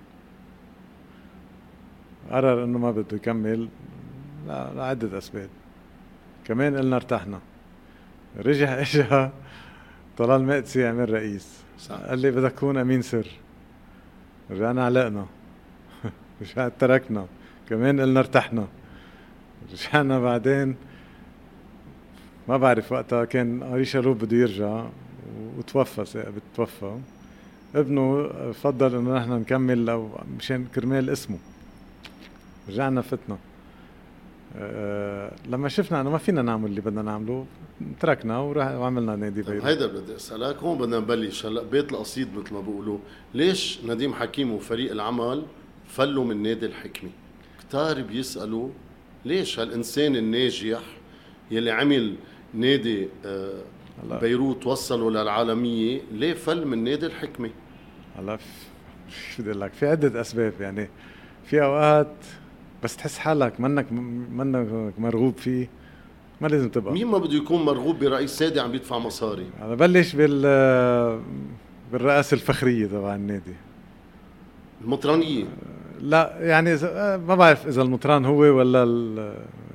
[2.31, 3.69] قرر إنه ما بده يكمل
[4.49, 5.49] لعدة أسباب.
[6.45, 7.41] كمان قلنا ارتحنا.
[8.39, 9.31] رجع إجا
[10.19, 11.95] طلال مقدسي عمل رئيس صح.
[11.95, 13.27] قال لي بدك تكون أمين سر.
[14.51, 15.27] رجعنا علقنا
[16.43, 17.27] رجعت تركنا.
[17.69, 18.67] كمان قلنا ارتحنا.
[19.73, 20.77] رجعنا بعدين.
[22.49, 24.87] ما بعرف وقتها كان اري شروب بده يرجع.
[25.59, 26.99] وتوفى ثاقب توفى
[27.75, 31.39] ابنه فضل إنه نحن نكمل لو مشان كرمال اسمه.
[32.69, 33.37] رجعنا فتنا.
[35.49, 37.47] لما شفنا إنه ما فينا نعمل اللي بدنا نعمله
[38.01, 39.65] تركنا وعملنا نادي بيروت.
[39.65, 41.47] هيدا بدي أسألك هون بدنا نبلش.
[41.47, 42.99] هلا بيت القصيد مثل ما بيقولوا
[43.35, 45.43] ليش نديم حكيم وفريق العمل
[45.89, 47.11] فلوا من نادي الحكمه
[47.61, 48.69] كتار بيسألوا
[49.25, 50.81] ليش هالإنسان الناجح
[51.51, 52.15] يلي عمل
[52.55, 53.63] نادي آه،
[54.21, 57.51] بيروت وصلوا للعالمية ليه فل من نادي الحكمه
[58.19, 58.39] هلا
[59.09, 60.89] شو بدي لك؟ في عدة أسباب يعني.
[61.45, 62.15] في أوقات
[62.85, 63.93] بس تحس حالك منك
[64.33, 65.69] منك مرغوب فيه.
[66.41, 66.93] ما لازم تبقى.
[66.93, 70.43] مين ما بده يكون مرغوب برئيس سادي عم بيدفع مصاري؟ أنا بلش بال
[71.93, 73.55] بالرئاسه الفخرية تبع النادي.
[74.85, 75.45] المطرانية؟
[76.01, 76.75] لا يعني
[77.27, 78.85] ما بعرف إذا المطران هو ولا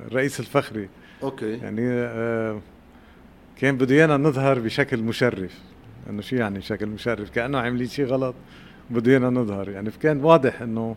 [0.06, 0.88] الرئيس الفخري.
[1.22, 1.52] أوكي.
[1.52, 2.60] يعني آه،
[3.56, 5.58] كان بده إيانا نظهر بشكل مشرف.
[6.10, 8.34] إنه شو يعني شكل مشرف؟ كأنه عاملين شيء غلط.
[8.90, 9.68] بده إيانا نظهر.
[9.68, 10.96] يعني كان واضح إنه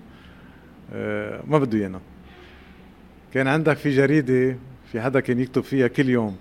[1.47, 1.99] ما بده ايانا
[3.33, 4.57] كان عندك في جريدة
[4.91, 6.37] في حدا كان يكتب فيها كل يوم.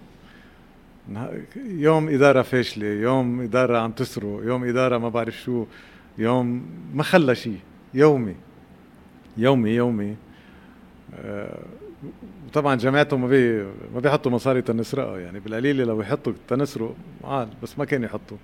[1.57, 5.67] يوم إدارة فاشلة يوم إدارة عم تسرق يوم إدارة ما بعرف شو
[6.19, 7.59] يوم ما خلى شيء
[7.95, 8.35] يومي.
[9.37, 10.17] يومي يومي.
[11.15, 11.59] آه
[12.47, 13.63] وطبعا جماعته ما بي
[13.95, 15.41] ما بيحطوا مصاري تنسرقها يعني.
[15.41, 18.37] بالقليلة لو يحطوا تنسرق عال بس ما كان يحطوا.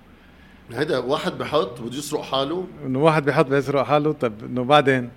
[0.71, 5.09] هيدا واحد بحط بده يسرق حاله؟ إنه واحد بحط بيسرق حاله طب إنه بعدين؟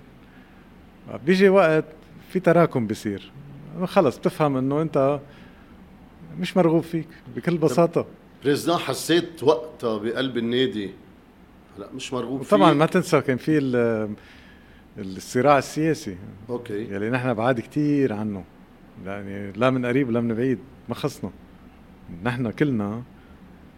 [1.25, 1.85] بيجي وقت
[2.29, 3.31] في تراكم بصير
[3.85, 5.19] خلص بتفهم إنه أنت
[6.39, 8.05] مش مرغوب فيك بكل بساطة.
[8.43, 10.89] président حسيت وقتها بقلب النادي
[11.79, 13.59] لا مش مرغوب فيك طبعا ما تنسى كان في
[14.97, 16.17] الصراع السياسي.
[16.49, 16.93] okay.
[16.93, 18.43] يلي نحن بعاد كثير عنه.
[19.05, 21.31] يعني لا من قريب ولا من بعيد ما خصنا.
[22.23, 23.03] نحن كلنا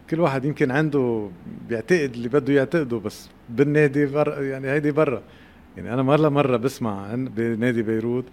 [0.10, 1.30] كل واحد يمكن عنده
[1.70, 5.22] بيعتقد اللي بده يعتقده بس بالنادي بر يعني هيدي برا.
[5.78, 8.26] يعني أنا مره مرة بسمع بنادي بيروت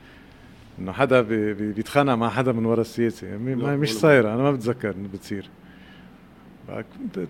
[0.78, 1.20] إنه حدا
[1.52, 3.26] بيتخانق مع حدا من ورا السياسة.
[3.26, 5.48] يعني مش صايره أنا ما بتذكر إنه بتصير.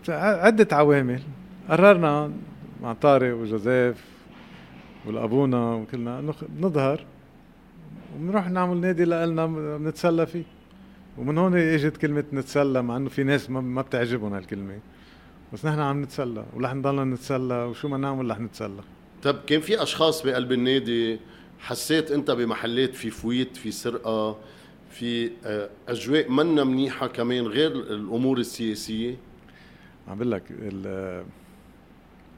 [0.09, 1.23] عدة عوامل.
[1.69, 2.33] قررنا
[2.83, 4.05] مع طارق وجوزيف
[5.07, 7.05] والأبونا وكلنا نظهر
[8.17, 9.47] وبنروح نعمل نادي لنا
[9.77, 10.45] بنتسلى فيه.
[11.19, 14.79] ومن هون إجت كلمة نتسلى مع إنه في ناس ما بتعجبهم هالكلمة.
[15.53, 18.83] بس نحن عم نتسلى ورح نضلنا نتسلى وشو ما نعمل رح نتسلى.
[19.23, 21.19] طب كان في أشخاص بقلب النادي
[21.59, 24.39] حسيت أنت بمحلات في فويت في سرقة
[24.91, 29.17] في آه، أجواء منا منيحة كمان غير الأمور السياسية؟
[30.09, 30.43] عم بقول لك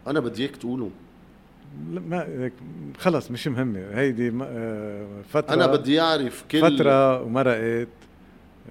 [0.07, 0.90] أنا بدي إياك تقوله.
[1.88, 2.51] ما
[2.99, 7.88] خلص مش مهمه هيدي آه، فترة أنا بدي أعرف كل فترة ومرقت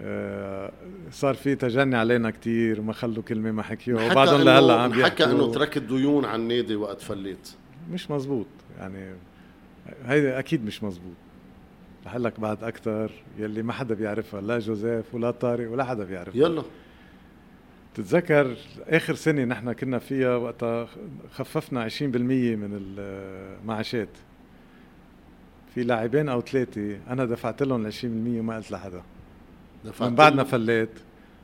[0.02, 0.72] آه،
[1.12, 5.10] صار في تجني علينا كتير وما خلوا كلمة ما حكيوها وبعدهم لهلأ عم بيحكوا.
[5.10, 7.50] حكى إنه تركت ديون على النادي وقت فليت.
[7.92, 8.48] مش مزبوط
[8.80, 9.14] يعني
[10.06, 11.16] هيدي أكيد مش مزبوط
[12.06, 16.42] رح لك بعد أكثر يلي ما حدا بيعرفها لا جوزيف ولا طارق ولا حدا بيعرفها.
[16.42, 16.64] يلا.
[17.96, 20.88] تتذكر آخر سنة نحن كنا فيها وقتها
[21.32, 24.10] خففنا 20% من المعاشات.
[25.76, 29.02] في لاعبين أو ثلاثة أنا دفعت لهم ال 20% وما قلت لحدا.
[29.86, 30.90] دفعت من بعد ما فليت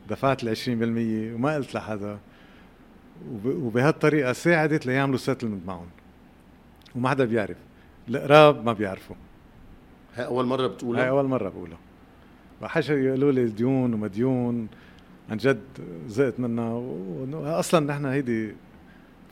[0.09, 2.19] دفعت ال 20% وما قلت لحدا.
[3.45, 5.87] وبهالطريقة ساعدت ليعملوا settlement معهم.
[6.99, 7.57] وما حدا بيعرف.
[8.09, 9.15] القراب ما بيعرفوا.
[10.15, 11.77] هاي أول مرة بتقولها؟ هاي أول مرة بقولها.
[12.61, 14.67] وحشا يقولوا لي ديون ومديون
[15.29, 15.61] عن جد
[16.07, 17.59] زهقت منها.
[17.59, 18.55] أصلا نحن هيدي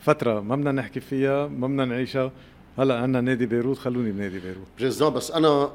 [0.00, 2.32] فترة ما بدنا نحكي فيها ما بدنا نعيشها.
[2.78, 4.66] هلأ عندنا نادي بيروت خلوني بنادي بيروت.
[4.78, 5.70] président بس أنا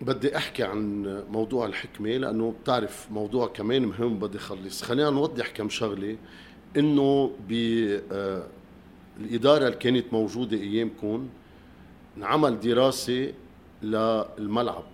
[0.00, 5.68] بدي أحكي عن موضوع الحكمة لأنه بتعرف موضوع كمان مهم بدي اخلص خلينا نوضح كم
[5.68, 6.16] شغلة.
[6.76, 7.52] إنه ب
[9.20, 11.28] الإدارة اللي كانت موجودة أيامكم
[12.16, 13.32] انعمل دراسة
[13.82, 14.84] للملعب.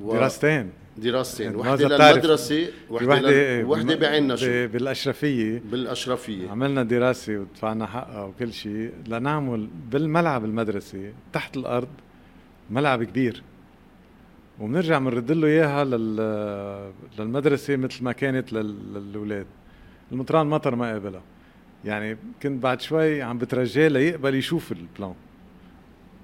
[0.00, 0.12] و...
[0.12, 0.70] دراستين.
[0.98, 1.56] دراستين.
[1.56, 4.28] وحدة للمدرسة وحدة وحدة بعين
[4.66, 5.62] بالأشرفية.
[5.70, 6.50] بالأشرفية.
[6.50, 11.88] عملنا دراسة ودفعنا حقها وكل شيء لنعمل بالملعب المدرسي تحت الأرض
[12.70, 13.42] ملعب كبير.
[14.60, 15.84] وبنرجع بنرد له إياها
[17.18, 19.46] للمدرسة مثل ما كانت للأولاد.
[20.12, 21.22] المطران مطر ما قابلها.
[21.84, 25.14] يعني كنت بعد شوي عم بترجاه ليقبل يشوف ال plan.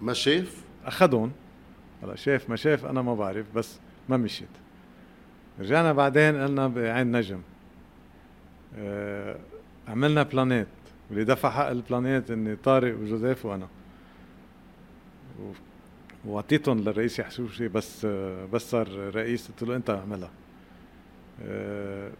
[0.02, 1.32] ما شاف؟ اخذهم
[2.02, 4.48] هلا شاف ما شاف أنا ما بعرف بس ما مشيت.
[5.60, 7.40] رجعنا بعدين قلنا بعين نجم.
[8.78, 9.38] آه
[9.88, 10.66] عملنا planet.
[11.10, 13.68] واللي دفع حق ال planet إني طارق وجوزيف وأنا.
[16.26, 19.48] وعطيتهم للرئيس يحسوشي بس آه، بس صار رئيس.
[19.48, 20.30] قلت له أنت اعملها
[21.42, 22.10] آه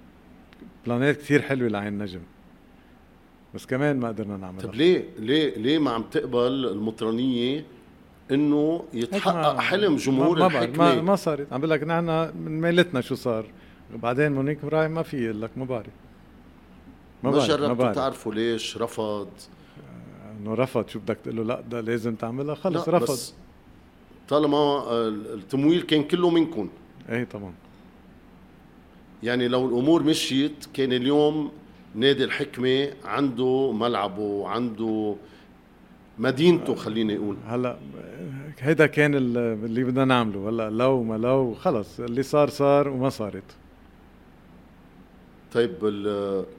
[0.86, 2.20] بلانيت كثير حلوة لعين نجم.
[3.54, 4.66] بس كمان ما قدرنا نعملها.
[4.66, 7.64] طب ليه ليه ليه ما عم تقبل المطرانيه
[8.30, 11.52] إنه يتحقق حلم جمهور ما الحكمه ما, ما صارت.
[11.52, 13.46] عم بقول لك نحن من ميلتنا شو صار؟
[13.94, 15.86] بعدين مونيك برايم ما في يقول لك ما بعرف.
[17.22, 19.28] ما, ما جربتوا تعرفوا ليش رفض؟
[20.40, 22.54] إنه رفض شو بدك تقول له؟ لا ده لازم تعملها.
[22.54, 23.12] خلص رفض.
[23.12, 23.34] بس
[24.28, 26.68] طالما التمويل كان كله منكم.
[27.08, 27.52] إيه طبعا.
[29.22, 31.50] يعني لو الأمور مشيت كان اليوم
[31.96, 35.16] نادي الحكمة عنده ملعبه عنده
[36.18, 37.36] مدينته خليني أقول.
[37.46, 37.78] هلا
[38.58, 40.48] هيدا كان اللي بدنا نعمله.
[40.48, 43.56] هلا لو ما لو خلص اللي صار صار وما صارت.
[45.52, 45.72] طيب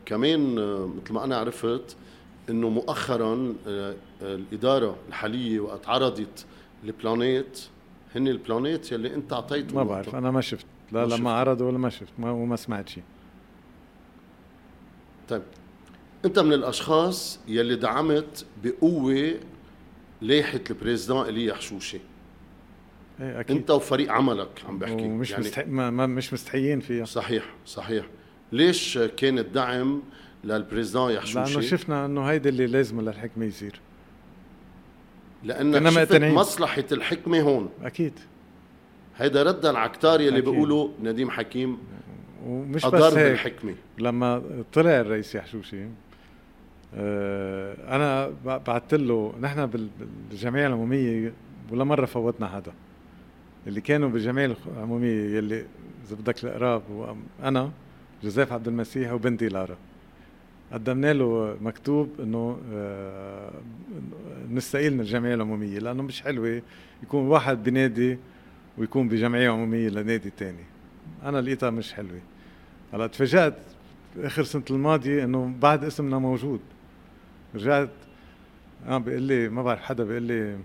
[0.05, 0.55] كمان
[1.03, 1.95] مثل ما أنا عرفت
[2.49, 6.45] إنه مؤخرا آه، الإدارة الحالية وقت عرضت
[6.83, 7.65] البلانيت
[8.15, 10.65] هن البلانيت يلي أنت اعطيته ما بعرف أنا ما شفت.
[10.91, 11.27] لا لما شفت.
[11.27, 13.03] عرضوا ولا ما شفت ما وما سمعت شيء
[15.29, 15.41] طيب.
[16.25, 19.33] انت من الأشخاص يلي دعمت بقوة
[20.21, 21.99] لائحة ال président ايليا حشوشه
[23.21, 23.57] إيه أكيد.
[23.57, 25.65] انت وفريق عملك عم بحكي ومش يعني مستحي...
[25.65, 27.05] ما, ما مش مستحيين فيها.
[27.05, 28.05] صحيح صحيح.
[28.51, 30.01] ليش كان الدعم
[30.43, 33.79] للبريزدان يحشوشي؟ لأنه شفنا إنه هيدي اللي لازم للحكمة يصير.
[35.43, 37.69] لانك شفت مصلحة الحكمة هون.
[37.83, 38.13] أكيد.
[39.17, 41.77] هيدا ردا على كتار يلي بيقولوا نديم حكيم.
[42.47, 43.31] ومش بس هيك.
[43.31, 43.75] بالحكمة.
[43.97, 45.85] لما طلع الرئيس يحشوشي
[46.95, 49.65] آه أنا بعثت له نحن
[50.29, 51.33] بالجمعية العمومية
[51.71, 52.71] ولا مرة فوتنا حدا.
[53.67, 55.65] اللي كانوا بالجمعية العمومية يلي
[56.07, 56.83] إذا بدك القراب
[57.43, 57.71] أنا
[58.23, 59.77] جوزيف عبد المسيح وبنتي لارا.
[60.73, 63.51] قدمنا له مكتوب إنه آه
[64.51, 66.61] نستقيل من الجمعية العمومية لأنه مش حلوة
[67.03, 68.17] يكون واحد بنادي
[68.77, 70.63] ويكون بجمعية عمومية لنادي تاني.
[71.23, 72.21] أنا لقيتها مش حلوة.
[72.93, 73.57] هلا تفاجأت
[74.17, 76.59] آخر سنة الماضية إنه بعد اسمنا موجود.
[77.55, 77.89] رجعت
[78.87, 80.57] آه بيقول لي ما بعرف حدا بيقول لي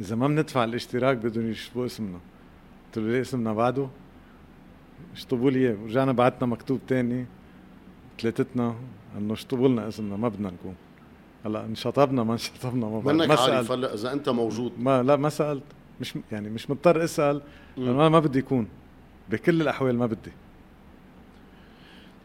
[0.00, 2.18] إذا ما بندفع الاشتراك بدهم يشطبوا اسمنا.
[2.86, 3.88] قلت له ليه اسمنا بعده؟
[5.12, 5.76] اشطبوا لي إياه.
[5.82, 7.26] ورجعنا بعتنا مكتوب تاني
[8.20, 8.74] ثلاثتنا
[9.18, 10.74] إنه اشطبوا لنا اسمنا ما بدنا نكون.
[11.44, 14.72] هلا انشطبنا ما انشطبنا ما منك ما عارف هلا إذا أنت موجود.
[14.78, 15.64] ما لا ما سألت.
[16.00, 17.40] مش يعني مش مضطر أسأل
[17.76, 18.68] لأنه أنا ما بدي يكون.
[19.30, 20.32] بكل الأحوال ما بدي.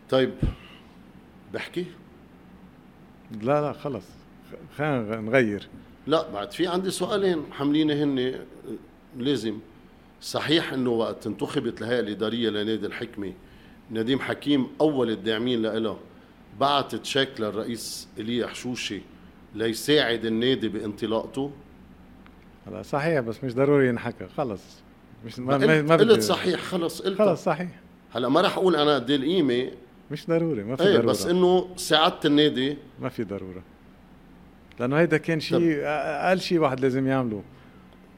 [0.10, 0.32] طيب
[1.54, 1.86] بحكي؟
[3.42, 4.06] لا لا خلص.
[4.78, 5.68] خلينا نغير.
[6.08, 8.40] لا بعد في عندي سؤالين حاملين هن
[9.18, 9.60] لازم.
[10.22, 13.34] صحيح إنه وقت انتخبت الهيئة الإدارية لنادي الحكمة
[13.92, 15.98] نديم حكيم أول الداعمين لها
[16.60, 19.02] بعت تشيك للرئيس ايليا حشوشي
[19.56, 21.52] ليساعد النادي بانطلاقته؟
[22.68, 24.28] هلا صحيح بس مش ضروري ينحكى.
[24.28, 24.62] خلص.
[25.26, 27.18] مش ما, ما, ما قلت صحيح خلص قلت.
[27.18, 27.80] خلص صحيح.
[28.12, 29.72] هلأ ما راح أقول أنا قد إيه القيمة
[30.12, 31.06] مش ضروري ما في إيه ضرورة.
[31.06, 33.64] بس إنه سعاده النادي ما في ضرورة.
[34.80, 37.44] لأنه هيدا كان شيء أقل شيء واحد لازم يعمله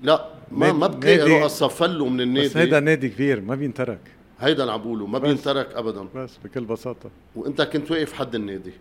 [0.04, 2.47] لا ما ما بكي رؤساء فلوا من النادي.
[2.47, 3.99] بس هيدا نادي كبير ما بينترك.
[4.39, 6.08] هيدا اللي عم بقوله ما بينترك ابدا.
[6.15, 7.10] بس بكل بساطة.
[7.36, 8.71] وأنت كنت واقف حد النادي؟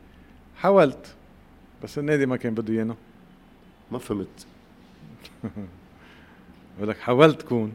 [0.57, 1.15] حاولت
[1.83, 2.97] بس النادي ما كان بده ايانا
[3.93, 4.47] ما فهمت.
[6.77, 7.73] بقول لك حاولت كون.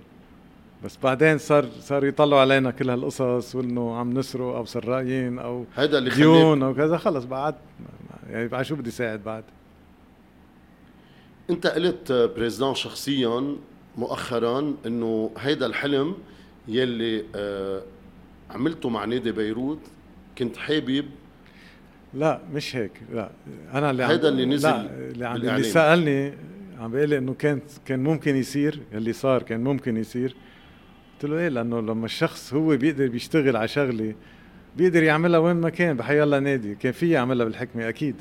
[0.85, 5.97] بس بعدين صار صار يطلعوا علينا كل هالقصص وإنه عم نسرق أو سراقين أو هذا
[5.97, 6.97] اللي ديون أو كذا.
[6.97, 7.55] خلص بعد.
[8.29, 9.43] يعني بعد شو بدي ساعد بعد؟
[11.49, 13.55] أنت قلت بريزدان شخصيا
[13.97, 16.15] مؤخرا إنه هيدا الحلم
[16.67, 17.81] يلي آه
[18.49, 19.79] عملته مع نادي بيروت
[20.37, 21.05] كنت حابب.
[22.13, 22.91] لا مش هيك.
[23.13, 23.29] لا.
[23.73, 26.33] أنا اللي هيدا اللي نزل لا اللي, عم اللي سألني
[26.79, 30.35] عم بيقول لي إنه كان كان ممكن يصير اللي صار كان ممكن يصير.
[31.15, 34.15] قلت له إيه؟ لأنه لما الشخص هو بيقدر بيشتغل على شغلة
[34.78, 38.15] بيقدر يعملها وين ما كان بحي الله نادي كان في يعملها بالحكمة أكيد.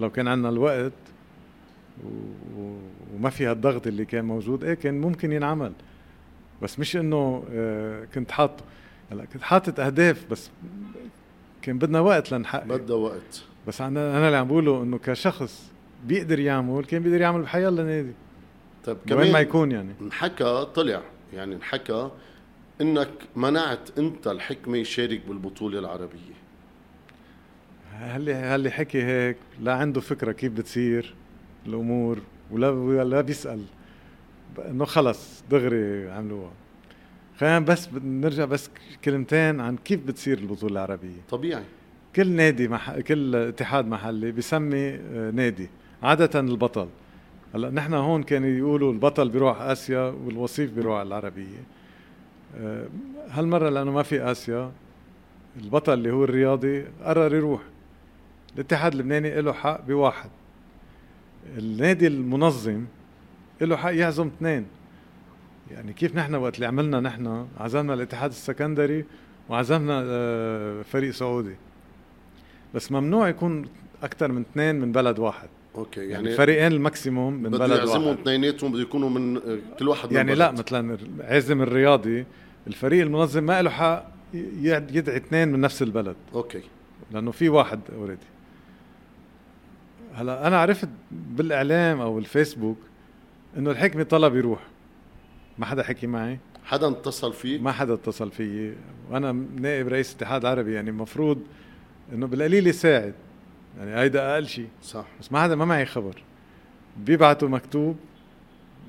[0.00, 0.92] لو كان عندنا الوقت
[2.04, 2.08] و...
[3.14, 5.72] وما في هالضغط اللي كان موجود إيه كان ممكن ينعمل.
[6.62, 8.64] بس مش إنه آه كنت حاطه
[9.12, 10.50] هلأ كنت حاطط أهداف بس
[11.62, 12.64] كان بدنا وقت لنحقق.
[12.64, 13.42] بدنا وقت.
[13.68, 15.70] بس أنا أنا اللي عم بقوله إنه كشخص
[16.06, 18.12] بيقدر يعمل كان بيقدر يعمل بحي الله نادي
[18.84, 19.92] طيب كمان وين ما يكون يعني.
[20.00, 21.02] انحكى طلع.
[21.34, 22.10] يعني انحكى
[22.80, 26.40] إنك منعت أنت الحكمة يشارك بالبطولة العربية.
[27.92, 31.14] هل هل حكي هيك؟ لا عنده فكرة كيف بتصير
[31.66, 32.18] الأمور
[32.50, 33.64] ولا ولا بيسأل.
[34.68, 36.52] إنه خلص دغري عملوها.
[37.38, 38.70] خلينا بس نرجع بس
[39.04, 41.20] كلمتين عن كيف بتصير البطولة العربية.
[41.30, 41.64] طبيعي.
[42.16, 42.98] كل نادي مح...
[42.98, 45.68] كل اتحاد محلي بيسمي آه، نادي
[46.02, 46.88] عادة البطل.
[47.54, 51.62] هلا نحن هون كانوا يقولوا البطل بيروح آسيا والوصيف بيروح على العربية.
[52.56, 52.86] آه،
[53.30, 54.72] هالمرة لأنه ما في آسيا
[55.56, 57.60] البطل اللي هو الرياضي قرر يروح.
[58.54, 60.30] الاتحاد اللبناني له حق بواحد.
[61.58, 62.84] النادي المنظم
[63.60, 64.66] له حق يعزم اثنين.
[65.70, 69.04] يعني كيف نحن وقت اللي عملنا نحن عزمنا الاتحاد السكندري
[69.48, 71.54] وعزمنا آه، فريق سعودي.
[72.74, 73.66] بس ممنوع يكون
[74.02, 75.48] أكثر من اثنين من بلد واحد.
[75.74, 77.78] okay يعني, يعني فريقين ال maximum من بلد واحد.
[77.78, 79.40] يعزموا اثنيناتهم بده يكونوا من
[79.78, 80.60] كل واحد يعني من لا بلد.
[80.60, 82.24] مثلا عازم الرياضي
[82.66, 86.16] الفريق المنظم ما له حق يدعي اثنين من نفس البلد.
[86.34, 86.62] okay.
[87.12, 88.26] لأنه في واحد اوريدي
[90.14, 92.78] هلا أنا عرفت بالإعلام أو الفيسبوك
[93.56, 94.60] إنه الحكمة طلب يروح.
[95.58, 96.38] ما حدا حكي معي.
[96.64, 98.74] حدا اتصل فيك ما حدا اتصل فيي.
[99.10, 101.38] وأنا نائب رئيس الاتحاد العربي يعني المفروض
[102.12, 103.14] إنه بالقليل يساعد.
[103.78, 105.04] يعني هيدا أقل شيء صح.
[105.20, 106.22] بس ما حدا ما معي خبر.
[106.96, 107.96] بيبعتوا مكتوب.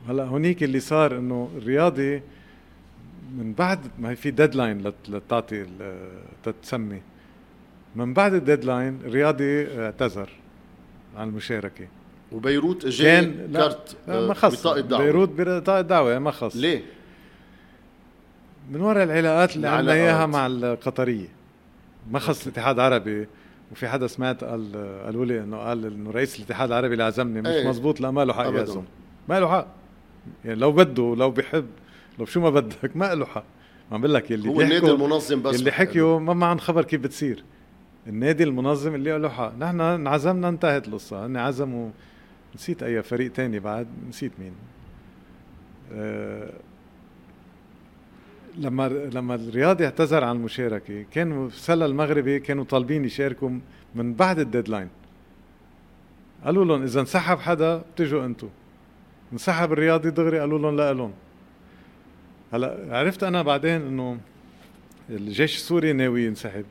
[0.10, 2.22] هلأ هونيك اللي صار إنه الرياضي
[3.38, 5.66] من بعد ما في deadline لتعطي
[6.44, 7.02] تتسمي
[7.96, 10.30] من بعد ال deadline الرياضي اعتذر
[11.18, 11.88] عن المشاركة.
[12.32, 14.62] وبيروت اجى كان wild card لا، ما آه، خص.
[14.62, 15.04] بطاقة دعوة.
[15.04, 16.56] بيروت بطاقة دعوة ما خص.
[16.56, 16.82] ليه؟
[18.72, 19.94] من وراء العلاقات اللي عندنا.
[19.94, 21.28] اياها مع القطرية.
[22.12, 23.28] ما خص الاتحاد العربي.
[23.72, 24.72] وفي حدا سمعت قال
[25.06, 27.70] قالوا لي إنه قال إنه رئيس الاتحاد العربي اللي عزمني مش إيه.
[27.70, 28.46] مزبوط لا ما له حق.
[28.46, 28.84] يعزم.
[29.30, 29.68] ما له حق.
[30.46, 31.66] يعني لو بده لو بيحب
[32.20, 33.44] لو شو ما بدك ما له حق.
[33.92, 35.60] ما عم بقول لك اللي هو النادي المنظم بس.
[35.60, 37.44] اللي حكيوا ما معهم خبر كيف بتصير.
[38.08, 39.54] النادي المنظم اللي له حق.
[39.60, 41.26] نحن انعزمنا انتهت القصة.
[41.26, 41.90] هن عزموا.
[42.56, 44.54] نسيت أي فريق تاني بعد نسيت مين.
[45.94, 46.54] أه
[48.58, 53.50] لما لما الرياضي اعتذر عن المشاركة كانوا سلا المغربي كانوا طالبين يشاركوا
[53.96, 54.90] من بعد الديدلاين
[56.46, 58.50] قالوا لهم إذا انسحب حدا بتجوا أنتم
[59.34, 61.14] انسحب الرياضي دغري قالوا لهم لا لهم.
[62.54, 64.18] هلا عرفت أنا بعدين إنه
[65.10, 66.66] الجيش السوري ناوي ينسحب.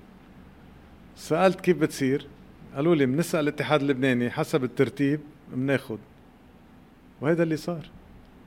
[1.17, 2.27] سألت كيف بتصير؟
[2.75, 5.21] قالوا لي بنسأل الاتحاد اللبناني حسب الترتيب
[5.53, 5.99] بناخد.
[7.21, 7.87] وهذا اللي صار.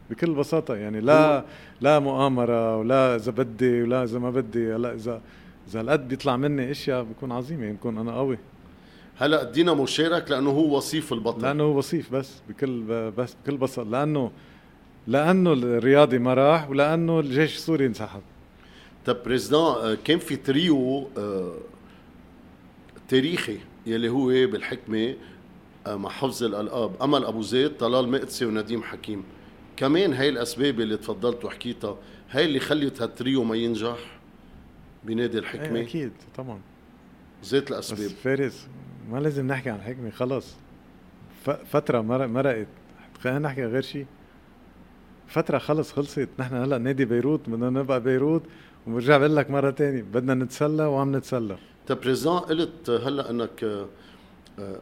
[0.10, 1.46] بكل بساطة يعني لا
[1.82, 5.22] لا مؤامرة ولا إذا بدي ولا إذا ما بدي هلا إذا
[5.68, 8.38] إذا هالقد بيطلع مني أشياء بكون عظيمة يمكن أنا قوي.
[9.18, 11.42] هلا ادينا مشارك لأنه هو وصيف البطل.
[11.42, 12.84] لأنه هو وصيف بس بكل
[13.18, 14.32] بس بكل بساطة لأنه
[15.08, 18.22] لأنه الرياضي ما راح ولأنه الجيش السوري انسحب.
[19.06, 21.54] طب président آه، كان في تريو آه،
[23.10, 25.16] تاريخي يلي هو بالحكمة
[25.88, 29.24] آه، مع حفظ الألقاب أمل أبو زيد طلال مقدسي ونديم حكيم.
[29.78, 31.98] كمان هاي الأسباب اللي تفضلت وحكيتها
[32.32, 33.98] هاي اللي خلت هالتريو ما ينجح
[35.04, 36.60] بنادي الحكمة؟ إيه أكيد طبعا.
[37.44, 38.10] زيت بس الأسباب.
[38.10, 38.68] فارس
[39.12, 40.56] ما لازم نحكي عن الحكمة خلص
[41.46, 42.68] ف- فترة مرق مرقت.
[43.22, 44.06] خلينا نحكي عن غير شيء.
[45.28, 46.30] فترة خلص خلصت.
[46.40, 48.44] نحن هلأ نادي بيروت بدنا نبقى بيروت
[48.88, 51.58] وبرجع بقول لك مرة تانية بدنا نتسلى وعم نتسلى.
[51.88, 53.64] طب président قلت هلأ إنك
[54.60, 54.80] آه،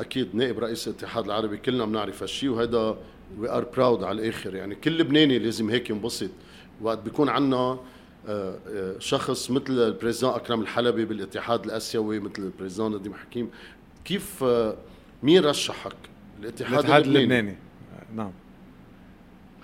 [0.00, 2.96] أكيد نائب رئيس الاتحاد العربي كلنا بنعرف هالشيء وهذا
[3.38, 4.54] we are proud على الآخر.
[4.54, 6.30] يعني كل لبناني لازم هيك ينبسط.
[6.80, 7.78] وقت بيكون عندنا
[8.98, 13.50] شخص مثل البريزدان أكرم الحلبي بالاتحاد الآسيوي مثل البريزدان نديم حكيم.
[14.04, 14.76] كيف آه،
[15.22, 15.92] مين رشحك؟
[16.40, 17.56] الاتحاد, الاتحاد اللبناني, اللبناني.
[18.16, 18.30] نعم.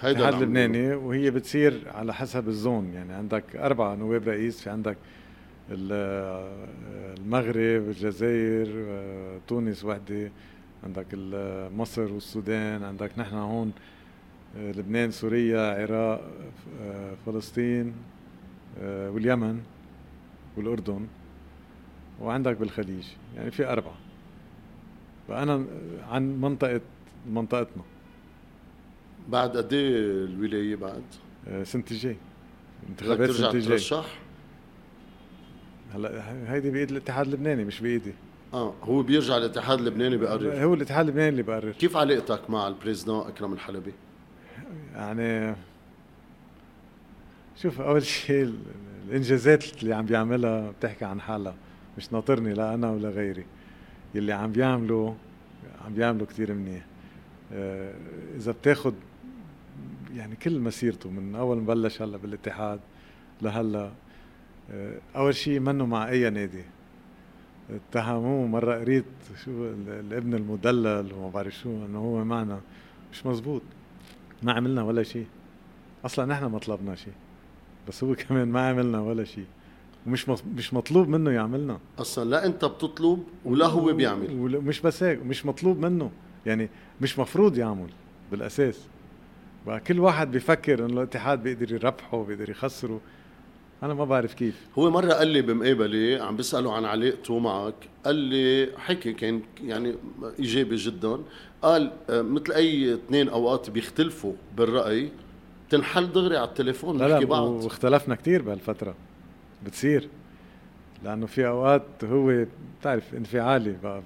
[0.00, 2.92] هيدا الاتحاد اللبناني وهي بتصير على حسب الزون.
[2.94, 4.96] يعني عندك أربعة نواب رئيس في عندك
[5.70, 10.32] ال- المغرب الجزائر آه، تونس وحدة.
[10.84, 11.06] عندك
[11.76, 13.72] مصر والسودان عندك نحن هون
[14.56, 16.30] آه، لبنان سوريا عراق
[16.82, 17.94] آه، فلسطين
[18.80, 19.62] آه، واليمن
[20.56, 21.06] والأردن
[22.20, 23.04] وعندك بالخليج.
[23.36, 23.96] يعني في أربعة.
[25.28, 25.64] فأنا
[26.10, 26.80] عن منطقة
[27.30, 27.82] منطقتنا.
[29.28, 31.02] بعد قد إيه الولاية بعد؟
[31.62, 32.16] سنة الجاي
[32.88, 34.18] انتخابات ترجع سنة الجاي ترشح؟
[35.94, 38.12] هلا هيدي بايد الاتحاد اللبناني مش بايدي
[38.54, 41.70] آه هو بيرجع الاتحاد اللبناني بيقرر هو الاتحاد اللبناني اللي بقرر.
[41.72, 43.92] كيف علاقتك مع البريزدان اكرم الحلبي؟
[44.94, 45.56] يعني
[47.56, 48.58] شوف أول شيء ال-
[49.08, 51.54] الإنجازات اللي عم بيعملها بتحكي عن حالها
[51.98, 53.44] مش ناطرني لا أنا ولا غيري.
[54.14, 55.12] يلي عم بيعملوا
[55.86, 56.84] عم بيعملوا كتير منيح.
[57.52, 57.94] آه،
[58.36, 58.94] إذا بتاخد
[60.16, 62.80] يعني كل مسيرته من أول ما بلش هلأ بالاتحاد
[63.42, 63.90] لهلأ
[64.70, 66.64] آه، أول شيء منه مع أي نادي.
[67.70, 69.04] اتهموه مرة قريت
[69.44, 72.60] شو ال- الابن المدلل وما بعرف شو إنه هو معنا.
[73.12, 73.62] مش مزبوط
[74.42, 75.26] ما عملنا ولا شيء
[76.04, 77.12] أصلا نحن ما طلبنا شيء
[77.88, 79.44] بس هو كمان ما عملنا ولا شيء
[80.06, 81.78] ومش مش مطلوب منه يعملنا.
[81.98, 84.28] أصلا لا أنت بتطلب ولا هو بيعمل.
[84.30, 86.10] ومش بس هيك مش مطلوب منه.
[86.46, 86.68] يعني
[87.00, 87.88] مش مفروض يعمل
[88.30, 88.86] بالأساس.
[89.66, 93.00] بقى كل واحد بيفكر إنه الاتحاد بيقدر يربحه بيقدر يخسره.
[93.82, 94.66] أنا ما بعرف كيف.
[94.78, 99.94] هو مرة قال لي بمقابلة عم بيسأله عن علاقته معك قال لي حكي كان يعني
[100.38, 101.18] إيجابي جدا.
[101.62, 105.08] قال آه، مثل أي اثنين أوقات بيختلفوا بالرأي
[105.70, 107.42] تنحل دغري على التليفون لا لا بعض.
[107.64, 108.94] واختلفنا كثير بهالفترة.
[109.66, 110.08] بتصير.
[111.04, 112.44] لأنه في أوقات هو
[112.80, 114.02] بتعرف انفعالي بقى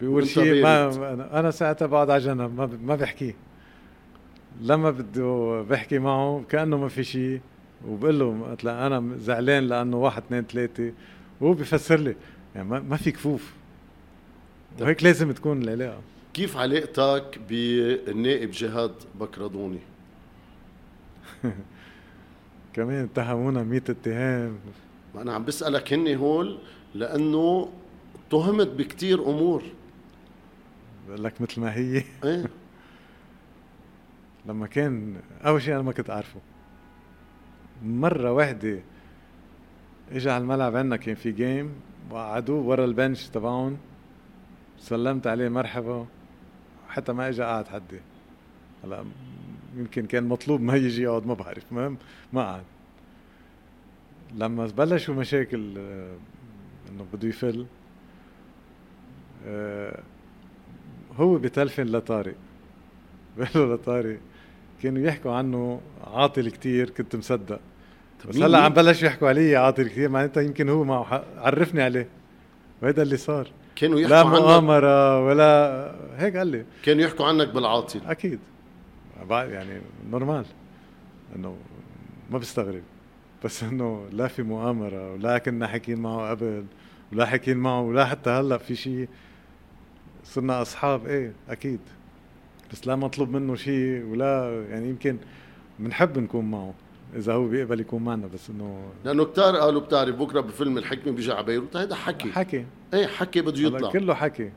[0.00, 3.34] بيقول شيء ما أنا ساعتها بقعد على جنب ما بحكيه
[4.60, 7.40] لما بده بحكي معه كأنه ما في شيء.
[7.86, 10.92] وبقول له مثلا أنا زعلان لأنه واحد اثنين ثلاثة.
[11.40, 12.16] وهو بيفسر لي
[12.54, 13.52] يعني ما, في كفوف.
[14.80, 16.00] وهيك لازم تكون العلاقة.
[16.34, 19.78] كيف علاقتك بالنائب جهاد بكردوني
[22.74, 24.58] كمان اتهمونا 100 اتهام.
[25.14, 26.58] ما أنا عم بسألك هني هول
[26.94, 27.68] لأنه
[28.30, 29.62] تهمت بكتير أمور.
[31.08, 32.04] بقول لك مثل ما هي.
[32.24, 32.50] إيه.
[34.46, 35.16] لما كان
[35.46, 36.40] أول شيء أنا ما كنت أعرفه.
[37.82, 38.80] مرة واحدة
[40.12, 41.72] اجى على الملعب عندنا كان في جيم
[42.10, 43.76] وقعدوه ورا البنش تبعهم.
[44.78, 46.06] سلمت عليه مرحبا.
[46.88, 48.00] حتى ما اجى قعد حدي
[48.84, 49.04] هلا
[49.76, 51.64] يمكن كان مطلوب ما يجي يقعد ما بعرف.
[51.72, 51.98] المهم
[52.32, 52.64] ما قعد.
[54.34, 56.16] لما بلشوا مشاكل آه،
[56.90, 57.66] إنه بده يفل
[59.46, 60.02] آه،
[61.16, 62.34] هو بتلفن لطارق.
[63.38, 64.18] بقول له لطارق.
[64.82, 67.60] كانوا يحكوا عنه عاطل كتير كنت مصدق.
[68.28, 72.08] بس هلأ؟ عم بلشوا يحكوا علي عاطل كتير معناتها يمكن هو معه حق عرفني عليه.
[72.82, 73.50] وهذا اللي صار.
[73.76, 76.64] كانوا لا يحكوا عنك؟ مؤامرة ولا هيك قال لي.
[76.82, 78.38] كانوا يحكوا عنك بالعاطل؟ أكيد.
[79.30, 80.44] يعني نورمال.
[81.36, 81.56] إنه
[82.30, 82.82] ما بستغرب.
[83.44, 86.64] بس إنه لا في مؤامرة ولا كنا حكيين معه قبل
[87.12, 89.08] ولا حكيين معه ولا حتى هلأ في شيء
[90.24, 91.80] صرنا أصحاب إيه أكيد.
[92.72, 95.18] بس لا مطلوب منه شيء ولا يعني يمكن
[95.78, 96.74] بنحب نكون معه.
[97.16, 101.32] إذا هو بيقبل يكون معنا بس إنه لأنه كتار قالوا بتعرف بكرة بفيلم الحكمة بيجي
[101.32, 102.32] على بيروت هيدا حكي.
[102.32, 102.66] حكي.
[102.94, 103.90] إيه حكي بده يطلع.
[103.90, 104.50] كله حكي.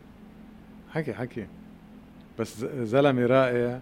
[0.89, 1.47] حكي حكي.
[2.39, 3.82] بس زلمة رائع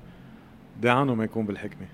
[0.82, 1.88] دعانه ما يكون بالحكمة.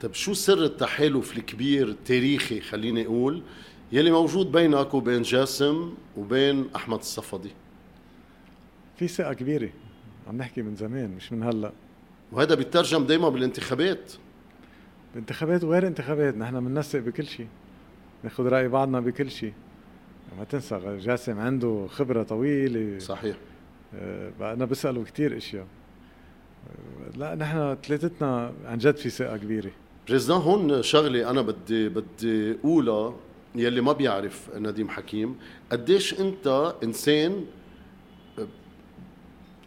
[0.00, 3.42] طب شو سر التحالف الكبير التاريخي خليني أقول
[3.92, 7.50] يلي موجود بينك وبين جاسم وبين أحمد الصفدي؟
[8.96, 9.70] في ثقة كبيرة.
[10.30, 11.72] عم نحكي من زمان مش من هلأ.
[12.32, 14.12] وهذا بيترجم دائما بالانتخابات.
[15.14, 17.46] بانتخابات وغير انتخابات؟ نحن بننسق بكل شيء.
[18.24, 19.52] ناخذ رأي بعضنا بكل شيء.
[20.38, 22.98] ما تنسى جاسم عنده خبرة طويلة.
[22.98, 23.36] صحيح.
[23.94, 25.66] آه، بقى أنا بسأله كثير أشياء.
[26.66, 29.70] آه، لا نحن ثلاثتنا عن جد في ثقة كبيرة.
[30.08, 33.14] président هون شغلة أنا بدي بدي أقولها
[33.54, 35.36] يلي ما بيعرف نديم حكيم.
[35.72, 37.44] قديش أنت إنسان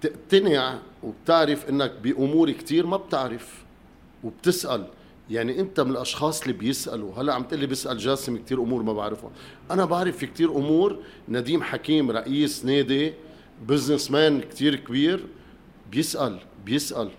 [0.04, 3.64] بتقتنع وبتعرف إنك بأمور كتير ما بتعرف
[4.24, 4.88] وبتسأل.
[5.30, 7.16] يعني أنت من الأشخاص اللي بيسألوا.
[7.16, 9.32] هلأ عم تقلي بيسأل جاسم كتير أمور ما بعرفها.
[9.72, 11.00] أنا بعرف في كتير أمور.
[11.30, 13.14] نديم حكيم رئيس نادي
[13.68, 15.26] businessman كتير كبير
[15.92, 17.10] بيسأل بيسأل.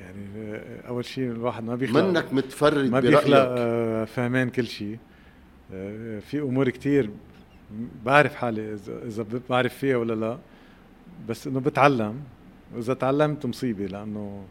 [0.00, 0.56] يعني
[0.88, 4.98] أول شيء الواحد ما بيخلق منك متفرد ما بيخلق آه، فهمان كل شيء.
[5.72, 7.10] آه، في أمور كتير
[8.04, 10.38] بعرف حالي إذا بعرف فيها ولا لا.
[11.28, 12.20] بس إنه بتعلم.
[12.74, 14.44] واذا تعلمت مصيبة لأنه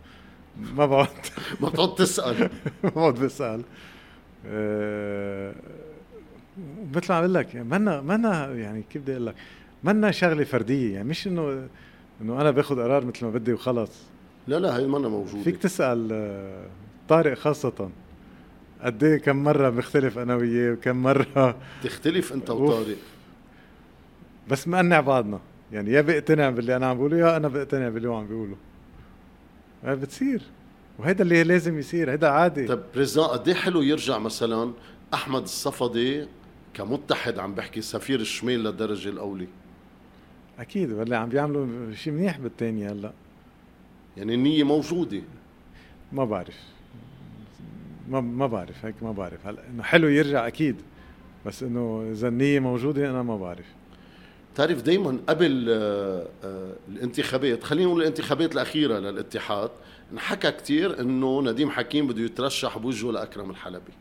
[0.75, 1.07] ما بقعد
[1.61, 2.49] ما تقعد تسأل.
[2.83, 3.61] ما بقعد بسأل.
[4.47, 5.53] آه،
[6.95, 9.35] مثل ما عم لك يعني منا منا يعني كيف بدي أقول لك
[9.83, 10.93] منا شغلة فردية.
[10.93, 11.67] يعني مش إنه
[12.21, 13.91] إنه أنا باخذ قرار مثل ما بدي وخلص.
[14.47, 15.43] لا لا هي منا موجودة.
[15.43, 16.65] فيك تسأل آه،
[17.09, 17.89] طارق خاصة.
[18.81, 22.49] قد إيه كم مرة بختلف أنا وياه وكم مرة؟ تختلف أنت.
[22.49, 22.97] وطارق.
[24.49, 25.39] بس مقنع بعضنا.
[25.73, 28.55] يعني يا بيقتنع باللي أنا عم بقوله يا أنا بقتنع باللي هو عم بيقوله.
[29.83, 30.41] بتصير.
[30.99, 32.67] وهيدا اللي لازم يصير هيدا عادي.
[32.67, 34.71] طيب بريزان قد إيه حلو يرجع مثلا
[35.13, 36.27] أحمد الصفدي
[36.73, 39.47] كمتحد عم بحكي سفير الشمال للدرجة الأولى؟
[40.59, 43.11] أكيد ولا عم بيعملوا شيء منيح بالتاني هلأ.
[44.17, 45.21] يعني النية موجودة؟
[46.11, 46.59] ما بعرف.
[48.09, 49.47] ما ما بعرف هيك ما بعرف.
[49.47, 50.75] هلأ إنه حلو يرجع أكيد
[51.45, 53.65] بس إنه إذا النية موجودة أنا ما بعرف.
[54.53, 59.69] بتعرف دايما قبل آه، آه، الانتخابات خلينا نقول الانتخابات الأخيرة للاتحاد
[60.13, 63.93] انحكى كتير إنه نديم حكيم بده يترشح بوجهه لأكرم الحلبي.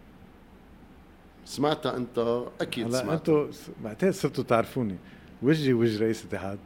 [1.44, 3.44] سمعتها أنت؟ أكيد هلا سمعتها.
[3.44, 3.50] أنتم
[3.84, 4.96] بعتقد صرتوا تعرفوني.
[5.42, 6.58] وجهي وجه رئيس اتحاد.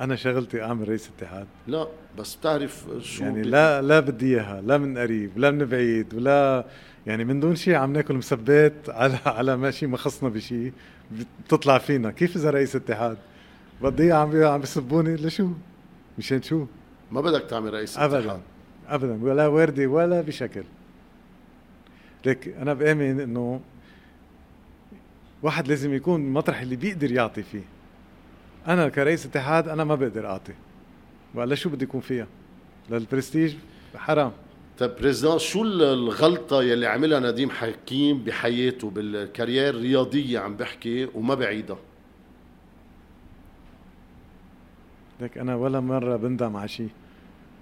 [0.00, 1.46] أنا شغلتي أعمل رئيس اتحاد.
[1.66, 4.60] لا بس بتعرف شو يعني لا لا بدي إياها.
[4.60, 6.66] لا من قريب ولا من بعيد ولا
[7.06, 10.72] يعني من دون شيء عم ناكل مسبات على على ماشي ما خصنا بشيء
[11.44, 12.10] بتطلع فينا.
[12.10, 13.16] كيف إذا رئيس اتحاد؟
[13.82, 15.50] بدي عم عم بيسبوني لشو؟
[16.18, 16.66] مشان شو؟
[17.12, 18.18] ما بدك تعمل رئيس ابدا.
[18.18, 18.40] اتحاد.
[18.88, 19.22] ابدا.
[19.22, 20.64] ولا وردي ولا بشكل.
[22.26, 23.60] ليك أنا بآمن إنه
[25.42, 27.64] واحد لازم يكون مطرح اللي بيقدر يعطي فيه.
[28.68, 30.52] أنا كرئيس اتحاد أنا ما بقدر أعطي.
[31.34, 32.26] ولا شو بدي يكون فيها؟
[32.90, 33.54] للبرستيج؟
[33.96, 34.32] حرام.
[34.78, 41.34] طيب président شو الغلطة يلي عملها نديم حكيم بحياته بال carrière الرياضية عم بحكي وما
[41.34, 41.78] بعيدها
[45.20, 46.90] لك أنا ولا مرة بندم على شيء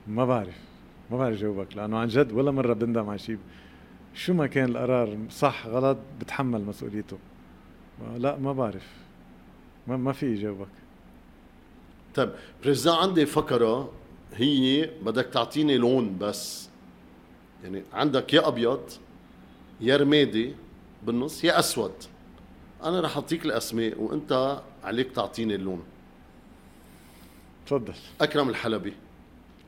[0.07, 0.59] ما بعرف
[1.11, 3.39] ما بعرف جاوبك لأنه عن جد ولا مرة بندم على شيء
[4.15, 7.19] شو ما كان القرار صح غلط بتحمل مسؤوليته.
[8.17, 8.87] لا ما بعرف.
[9.87, 10.69] ما, ما في جاوبك.
[12.15, 12.31] طيب
[12.63, 13.93] بريزدان عندي فكرة
[14.35, 16.69] هي بدك تعطيني لون بس.
[17.65, 18.91] يعني عندك يا أبيض
[19.81, 20.55] يا رمادي
[21.03, 21.93] بالنص يا أسود.
[22.83, 25.83] أنا رح أعطيك الأسماء وأنت عليك تعطيني اللون.
[27.67, 27.95] تفضل.
[28.21, 28.93] أكرم الحلبي.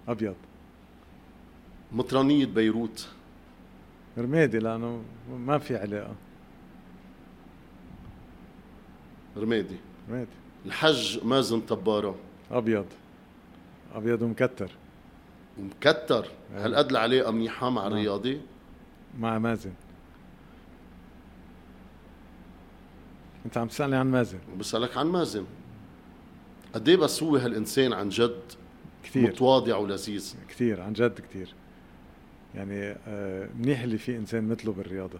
[0.08, 0.34] أبيض.
[1.92, 3.08] مطرانية بيروت.
[4.18, 6.14] رمادي لأنه ما في علاقه
[9.36, 9.76] رمادي.
[10.08, 10.30] رمادي.
[10.66, 12.14] الحج مازن طبارة.
[12.50, 12.86] أبيض.
[13.94, 14.70] أبيض ومكتر.
[15.58, 16.26] ومكتر.
[16.54, 17.92] هالقد العلاقة منيحة مع نعم.
[17.92, 18.40] الرياضي؟
[19.18, 19.72] مع مازن.
[23.46, 24.38] أنت عم تسألني عن مازن.
[24.58, 25.44] بسألك عن مازن.
[26.74, 28.40] قد إيه بس هو هالإنسان عن جد
[29.04, 29.22] كثير.
[29.28, 31.54] متواضع ولذيذ؟ كثير عن جد كثير.
[32.54, 35.18] يعني آه، منيح اللي في إنسان مثله بالرياضة.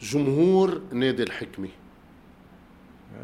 [0.00, 1.68] جمهور نادي الحكمة.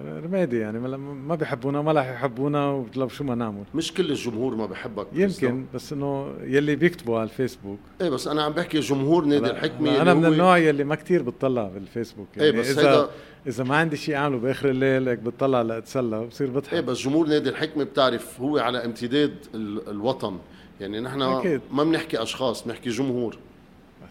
[0.05, 3.65] رمادي يعني ما- بيحبونا ما رح يحبونا ولو شو ما نعمل.
[3.75, 7.79] مش كل الجمهور ما بحبك يمكن بس إنه يلي بيكتبوا على الفيسبوك.
[8.01, 9.49] إيه بس أنا عم بحكي جمهور نادي
[9.81, 12.27] يلي أنا من النوع يلي ما كتير بتطلع بالفيسبوك.
[12.39, 13.09] إيه يعني بس اذا هيدا
[13.47, 16.75] إذا ما عندي شيء أعمله بآخر الليل هيك بتطلع لأتسلى بصير بضحك.
[16.75, 20.37] إيه بس جمهور نادي الحكمة بتعرف هو على امتداد ال- الوطن.
[20.81, 21.61] يعني نحن أكيد.
[21.73, 23.37] ما بنحكي أشخاص بنحكي جمهور.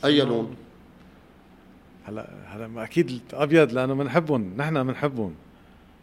[0.05, 0.55] أي لون؟
[2.05, 5.33] هلا هلا أكيد ابيض لأنه بنحبهم نحن بنحبهم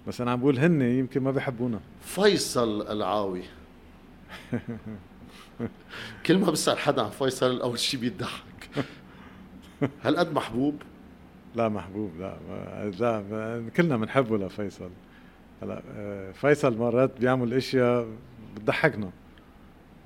[0.09, 3.43] بس أنا عم بقول هن يمكن ما بيحبونا فيصل العاوي.
[6.27, 8.85] كل ما بسأل حدا عن فيصل أول شيء بيضحك.
[10.03, 10.83] هالقد محبوب؟
[11.55, 12.37] لا محبوب لا
[12.91, 14.91] لا كلنا بنحبه لفيصل.
[15.63, 18.07] هلا آه، فيصل مرات بيعمل إشياء
[18.57, 19.11] بتضحكنا.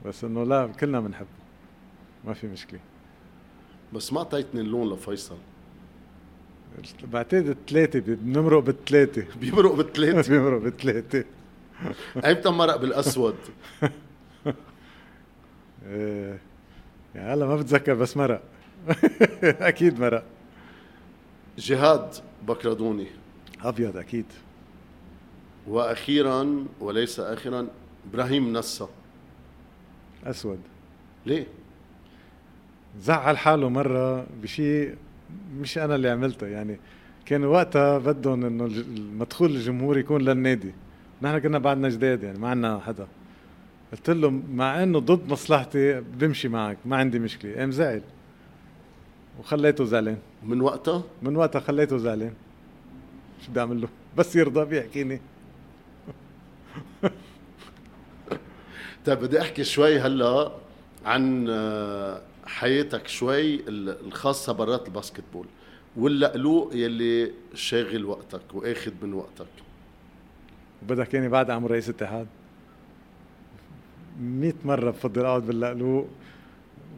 [0.07, 1.29] بس إنه لا كلنا بنحبه.
[2.25, 2.81] ما في مشكلة.
[3.93, 5.37] بس ما أعطيتني اللون لفيصل.
[7.13, 11.25] بعتقد الثلاثه بنمرق بالثلاثه بيمرق بالثلاث بيمرق بالثلاثه
[12.25, 13.35] ايمتى مرق بالأسود؟
[15.87, 16.39] إيه،
[17.15, 18.43] يعني هلا ما بتذكر بس مرق.
[19.43, 20.25] أكيد مرق.
[21.59, 22.15] جهاد
[22.49, 23.07] بكردوني
[23.63, 24.25] أبيض أكيد.
[25.67, 27.69] وأخيرا وليس اخرا
[28.11, 28.89] إبراهيم نسا
[30.25, 30.59] أسود.
[31.27, 31.47] ليه؟
[33.01, 34.97] زعل حاله مرة بشيء
[35.61, 36.79] مش أنا اللي عملته يعني
[37.27, 40.73] كان وقتها بدهم إنه المدخول الجمهور يكون للنادي.
[41.23, 43.07] نحن كنا بعدنا جداد يعني ما عندنا حدا.
[43.93, 47.55] قلت له مع إنه ضد مصلحتي بمشي معك ما عندي مشكلة.
[47.55, 48.03] قام زعل.
[49.41, 50.19] وخليته زعلان.
[50.43, 52.33] من وقتها؟ من وقتها خليته زعلان.
[53.43, 55.21] شو بدي أعمل له؟ بس يرضى بيحكيني.
[59.07, 60.53] طيب بدي أحكي شوي هلأ
[61.05, 65.47] عن آه، حياتك شوي ال- الخاصة برات الباسكتبول
[65.97, 69.47] واللقلوق يلي شاغل وقتك واخذ من وقتك؟
[70.83, 72.27] وبدك يعني بعد اعمل رئيس اتحاد
[74.21, 76.07] 100 مرة بفضل أقعد باللقلوق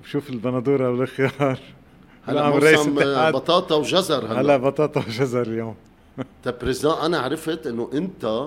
[0.03, 1.59] وشوف البندورة والخيار.
[2.27, 3.33] هلا رئيس اتحاد.
[3.35, 5.75] بطاطا وجزر هلا, هلا بطاطا وجزر اليوم.
[6.45, 8.47] طيب بريزدان أنا عرفت إنه أنت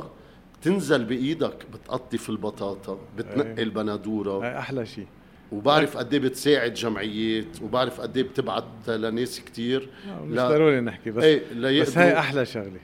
[0.61, 3.63] تنزل بإيدك بتقطف البطاطا بتنقي إيه.
[3.63, 4.43] البندورة.
[4.47, 5.07] هاي أحلى شيء
[5.51, 9.89] وبعرف قد إيه بتساعد جمعيات وبعرف قد إيه بتبعت لناس كتير.
[10.23, 10.49] مش لا.
[10.49, 12.79] ضروري نحكي بس إيه بس هاي أحلى شغلة.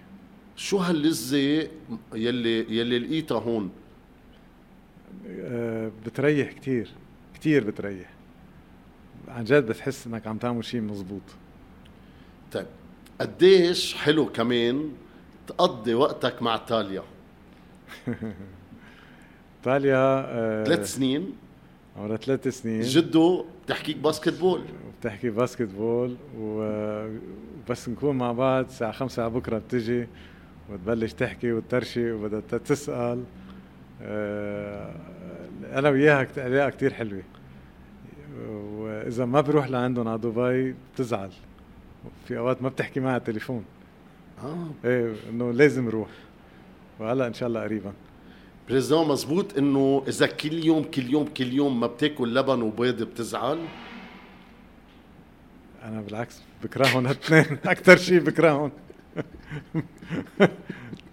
[0.56, 1.68] شو هاللذة
[2.14, 3.72] يلي يلي لقيتها هون؟
[5.30, 6.90] أه بتريح كتير
[7.34, 8.10] كتير بتريح.
[9.28, 11.22] عن جد بتحس إنك عم تعمل شيء مزبوط.
[12.52, 12.66] طيب
[13.22, 14.92] قديش حلو كمان
[15.48, 17.04] تقضي وقتك مع تاليا؟
[19.58, 21.34] ايطاليا أه ثلاث سنين.
[21.98, 22.82] عمرها ثلاث سنين.
[22.82, 24.62] جدو بتحكيك باسكتبول.
[24.88, 30.08] وبتحكي باسكت بول وبس نكون مع بعض الساعة خمسة على بكرة بتجي
[30.70, 33.24] وتبلش تحكي وترشي وبدها تسأل.
[34.02, 34.96] آه،
[35.74, 37.24] أنا وياها علاقة كتير حلوة.
[38.50, 41.32] وإذا ما بروح لعندهم على دبي بتزعل.
[42.28, 43.66] في أوقات ما بتحكي معها على التليفون
[44.44, 44.68] آه.
[44.86, 46.10] إيه إنه لازم روح
[47.00, 47.94] وهلا إن شاء الله قريبا.
[48.70, 53.60] بريزدان مزبوط إنه إذا كل يوم كل يوم كل يوم ما بتاكل لبن وبيض بتزعل؟
[55.84, 57.58] أنا بالعكس بكرههم الاثنين.
[57.66, 58.72] أكثر شيء بكرههم.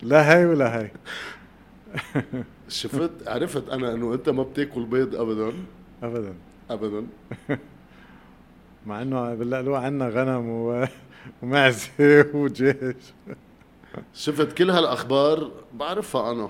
[0.03, 0.91] لا هاي ولا هاي.
[2.69, 5.53] شفت؟ عرفت أنا إنه أنت ما بتاكل بيض ابدا.
[6.03, 6.35] ابدا.
[6.71, 7.07] ابدا.
[8.87, 10.87] مع إنه بالله عنا غنم و...
[11.43, 11.91] ومعزة
[12.35, 12.97] وجيش.
[14.15, 16.49] شفت كل هالأخبار؟ بعرفها أنا.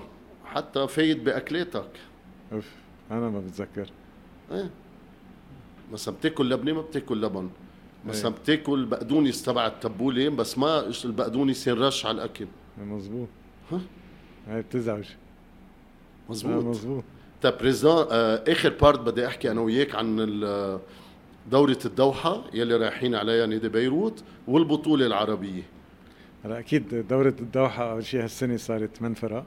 [0.55, 1.89] حتى فايد باكلاتك
[2.53, 2.71] أوف
[3.11, 3.89] أنا ما بتذكر.
[4.51, 4.69] إيه.
[5.93, 7.49] مثلا بتاكل لبنه ما بتاكل لبن.
[8.05, 8.37] مثلا إيه.
[8.37, 12.47] بتاكل بقدونس تبع التبوله بس ما البقدونس ينرش على الأكل.
[12.77, 13.27] مزبوط
[13.71, 13.81] ها؟
[14.47, 15.05] هاي بتزعج.
[16.29, 17.03] مزبوط مزبوط
[17.41, 20.15] طيب président آه آخر part بدي أحكي أنا وياك عن
[21.51, 25.63] دورة الدوحة يلي رايحين عليها نادي بيروت والبطولة العربية.
[26.45, 29.45] هلا أكيد دورة الدوحة أول شيء هالسنة صارت ثمان فرق.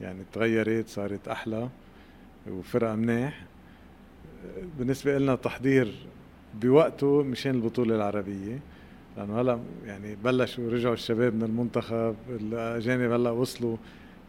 [0.00, 1.68] يعني تغيرت صارت أحلى
[2.50, 3.44] وفرق منيح.
[4.78, 5.94] بالنسبة لنا تحضير
[6.54, 8.58] بوقته مشان البطولة العربية
[9.16, 13.76] لأنه هلأ يعني بلشوا رجعوا الشباب من المنتخب الأجانب هلأ وصلوا.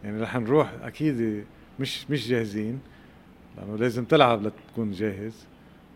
[0.03, 1.45] يعني رح نروح أكيد
[1.79, 2.79] مش مش جاهزين
[3.57, 5.45] لأنه لازم تلعب لتكون جاهز.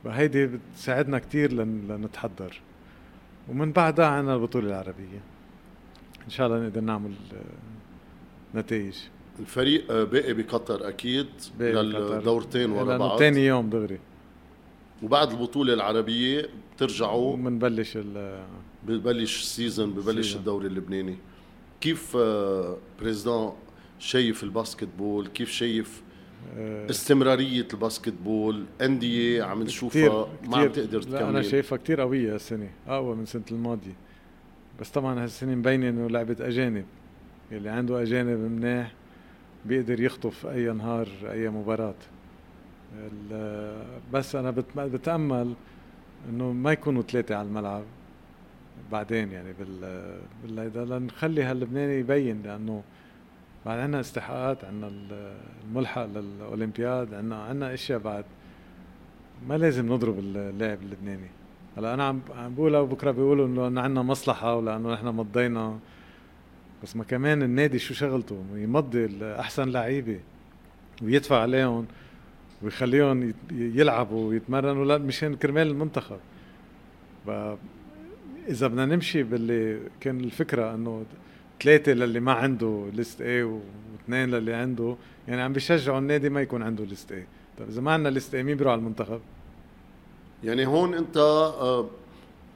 [0.03, 2.61] فهيدي بتساعدنا كتير لنتحضر.
[3.49, 5.19] ومن بعدها عنا البطولة العربية.
[6.25, 7.13] إن شاء الله نقدر نعمل
[8.55, 8.97] نتائج.
[9.39, 11.27] الفريق باقي بقطر أكيد
[11.59, 13.19] للدورتين ورا بعض.
[13.19, 13.99] ثاني يوم دغري.
[15.03, 17.33] وبعد البطولة العربية بترجعوا.
[17.33, 17.97] وبنبلش
[18.87, 21.17] ببلش السيزون ببلش الدوري اللبناني.
[21.81, 22.17] كيف
[22.99, 23.55] président آه،
[23.99, 26.01] شايف ال basketball كيف شايف
[26.57, 32.33] آه، استمرارية ال basketball أندية عم نشوفها ما عم تقدر تكمل أنا شايفها كتير قوية
[32.33, 32.69] هالسنة.
[32.87, 33.95] أقوى من السنة الماضية
[34.81, 36.85] بس طبعا هالسنة مبينة إنه لعبة أجانب.
[37.51, 38.93] يلي عنده أجانب منيح
[39.65, 41.95] بيقدر يخطف أي نهار أي مباراة.
[44.13, 45.53] بس أنا بتأمل
[46.29, 47.83] إنه ما يكونوا ثلاثة على الملعب
[48.91, 50.03] بعدين يعني بال
[50.43, 52.83] بالهيدا لنخلي هاللبناني يبين لأنه
[53.65, 54.91] بعد عندنا استحقاقات عندنا
[55.67, 58.25] الملحق للأولمبياد عندنا عندنا أشياء بعد
[59.47, 61.29] ما لازم نضرب اللاعب اللبناني.
[61.77, 65.79] هلأ أنا عم عم بقولها وبكره بيقولوا إنه عندنا مصلحة ولأنه نحن مضينا
[66.83, 70.19] بس ما كمان النادي شو شغلته؟ يمضي احسن لعيبة
[71.03, 71.85] ويدفع عليهم
[72.61, 74.85] ويخليهم يلعبوا ويتمرنوا.
[74.85, 76.19] لا مشان كرمال المنتخب.
[78.49, 81.05] إذا بدنا نمشي باللي كان الفكرة إنه
[81.63, 84.95] ثلاثة للي ما عنده ليست اي واثنين للي عنده
[85.27, 87.25] يعني عم بيشجعوا النادي ما يكون عنده ليست اي
[87.57, 89.21] طيب إذا ما عندنا ليست اي مين بيروح على المنتخب؟
[90.43, 91.89] يعني هون أنت آه،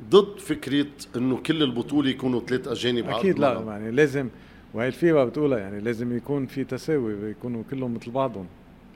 [0.10, 4.30] ضد فكرة إنه كل البطولة يكونوا ثلاث أجانب أكيد لا يعني لازم
[4.74, 8.46] وهي الفيفا بتقولها يعني لازم يكون في تساوي يكونوا كلهم مثل بعضهم.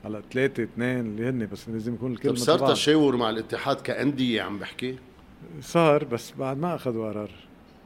[0.04, 2.58] هلأ ثلاثة اثنين اللي هن بس لازم يكون الكل مثل بعض.
[2.58, 4.96] صار تشاور مع الاتحاد كأندية عم بحكي؟
[5.60, 7.30] صار بس بعد ما أخذوا قرار.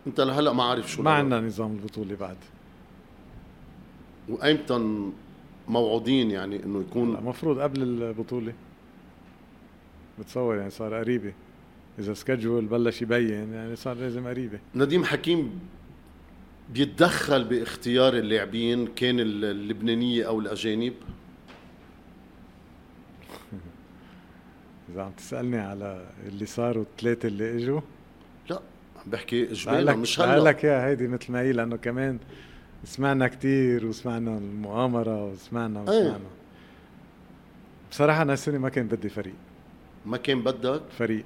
[0.06, 2.36] أنت لهلأ ما عارف شو ما عندنا نظام البطولة بعد.
[4.28, 5.10] وايمتى
[5.68, 8.52] موعودين يعني إنه يكون المفروض قبل البطولة.
[10.18, 11.32] بتصور يعني صار قريبة.
[11.98, 14.58] إذا سكجول بلش يبين يعني صار لازم قريبة.
[14.74, 15.60] نديم حكيم
[16.72, 20.92] بيتدخل باختيار اللاعبين كان اللبنانية أو الأجانب؟
[24.92, 27.80] إذا عم تسألني على اللي صاروا الثلاثة اللي إجوا؟
[28.50, 28.56] لا
[28.96, 30.44] عم بحكي اجمالا مش هلأ.
[30.48, 32.18] لك يا هيدي مثل ما هي لأنه كمان
[32.84, 35.84] سمعنا كثير وسمعنا المؤامرة وسمعنا إيه.
[35.88, 36.16] وسمعنا.
[36.16, 36.20] أيه.
[37.90, 39.34] بصراحة أنا السنة ما كان بدي فريق.
[40.06, 41.24] ما كان بدك؟ فريق.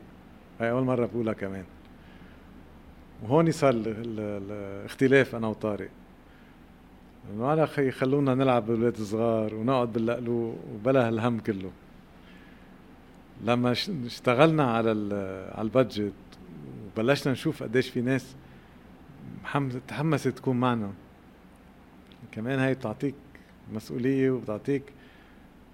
[0.60, 1.64] هاي أول مرة بقولها كمان.
[3.22, 5.88] وهون صار الاختلاف أنا وطارق.
[7.34, 11.70] إنه أنا خي خلونا نلعب بالولاد الصغار ونقعد باللقلو وبلا هالهم كله.
[13.44, 13.72] لما
[14.06, 14.90] اشتغلنا على
[15.54, 16.12] على البادجت
[16.96, 18.36] وبلشنا نشوف قديش في ناس
[19.88, 20.92] تحمست تكون معنا.
[22.32, 23.14] كمان هاي بتعطيك
[23.72, 24.82] مسؤولية وبتعطيك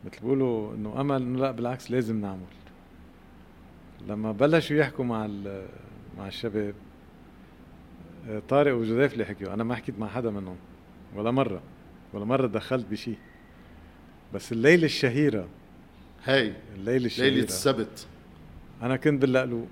[0.04, 2.40] مثل بيقولوا إنه أمل إنه لا بالعكس لازم نعمل.
[4.08, 5.26] لما بلشوا يحكوا مع
[6.18, 6.74] مع الشباب
[8.48, 10.56] طارق وجوزيف اللي حكيوا أنا ما حكيت مع حدا منهم
[11.16, 11.62] ولا مرة
[12.12, 13.18] ولا مرة دخلت بشيء
[14.34, 15.48] بس الليلة الشهيرة
[16.24, 17.30] هي الليلة الشهيرة.
[17.30, 18.06] ليله السبت.
[18.82, 19.66] أنا كنت باللقلوق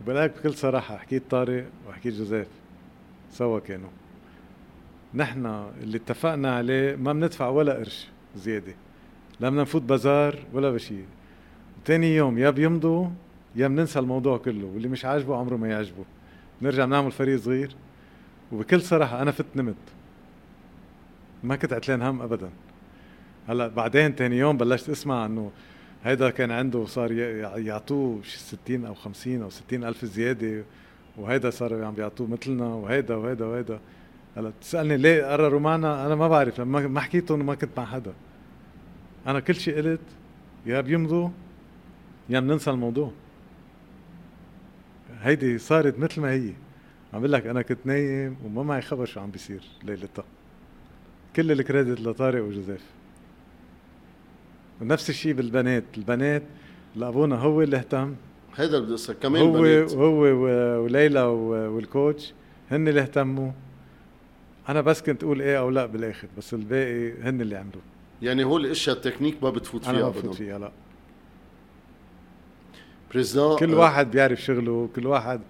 [0.00, 2.48] وبلاك بكل صراحة حكيت طارق وحكيت جوزيف
[3.30, 3.90] سوا كانوا.
[5.14, 5.46] نحن
[5.82, 8.74] اللي اتفقنا عليه ما بندفع ولا قرش زيادة.
[9.40, 11.04] لا بدنا نفوت بازار ولا بشيء
[11.84, 13.08] تاني يوم يا بيمضوا
[13.56, 16.04] يا بننسى الموضوع كله واللي مش عاجبه عمره ما يعجبه
[16.62, 17.76] نرجع نعمل فريق صغير
[18.52, 19.74] وبكل صراحة أنا فت نمت.
[21.44, 22.50] ما كنت عتلان هم أبدا.
[23.48, 25.50] هلأ بعدين تاني يوم بلشت أسمع إنه
[26.04, 30.64] هيدا كان عنده صار يعطوه 60 أو 50 أو 60 ألف زيادة
[31.18, 33.80] وهيدا صاروا عم بيعطوه مثلنا وهيدا وهيدا وهيدا.
[34.36, 38.12] هلأ بتسالني ليه قرروا معنا؟ أنا ما بعرف لما ما حكيتهم وما كنت مع حدا.
[39.26, 40.00] أنا كل شيء قلت
[40.66, 41.28] يا بيمضوا
[42.28, 43.12] يا بننسى الموضوع.
[45.22, 46.52] هيدي صارت مثل ما هي.
[47.12, 50.24] عم بقول لك أنا كنت نايم وما معي خبر شو عم بيصير ليلتها
[51.36, 52.84] كل الكريدت لطارق وجوزيف.
[54.80, 55.84] ونفس الشيء بالبنات.
[55.98, 56.42] البنات
[56.96, 58.14] لأبونا هو اللي اهتم.
[58.56, 60.20] هيدا بدي اسالك كمان هو بنات هو
[60.84, 62.34] وليلى والكوتش
[62.70, 63.52] هن اللي اهتموا.
[64.68, 67.82] أنا بس كنت أقول إيه أو لأ بالآخر بس الباقي هن اللي عملوه
[68.22, 70.72] يعني هو الأشياء التكنيك ما بتفوت فيها أنا ما بفوت فيها لأ.
[73.12, 75.40] président كل آه، واحد بيعرف شغله كل واحد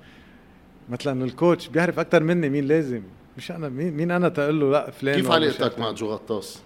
[0.89, 3.03] مثلا ال coach بيعرف أكثر مني مين لازم.
[3.37, 5.79] مش أنا مين, مين أنا تقول له لا فلان كيف علاقتك.
[5.79, 6.63] مع جو غطاس؟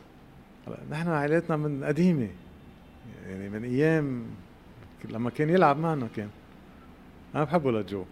[0.91, 2.29] نحن عائلتنا من قديمة.
[3.27, 4.25] يعني من أيام
[5.11, 6.29] لما كان يلعب معنا كان.
[7.35, 8.05] أنا بحبه لجو.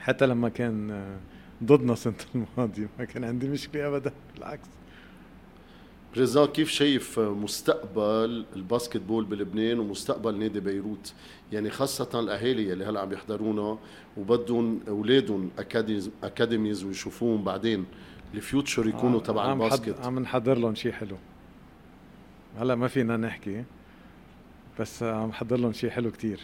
[0.00, 1.16] حتى لما كان آه،
[1.64, 2.88] ضدنا السنة الماضية.
[2.98, 4.68] ما كان عندي مشكلة ابدا بالعكس.
[6.16, 11.12] président كيف شايف مستقبل ال basketball بلبنان ومستقبل نادي بيروت؟
[11.52, 13.78] يعني خاصة الأهالي اللي هلأ عم يحضرونا
[14.16, 15.50] وبدهم أولادهم
[16.22, 17.84] academies ويشوفوهم بعدين
[18.34, 20.06] ال future يكونوا تبع عم حض- ال basket.
[20.06, 21.16] عم نحضر لهم شيء حلو.
[22.58, 23.64] هلأ ما فينا نحكي
[24.80, 26.40] بس عم حضر لهم شيء حلو كتير.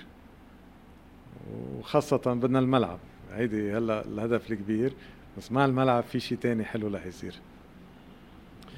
[1.78, 2.98] وخاصة بدنا الملعب.
[3.32, 4.92] هيدي هلأ الهدف الكبير
[5.38, 7.34] بس مع الملعب في شيء تاني حلو رح يصير.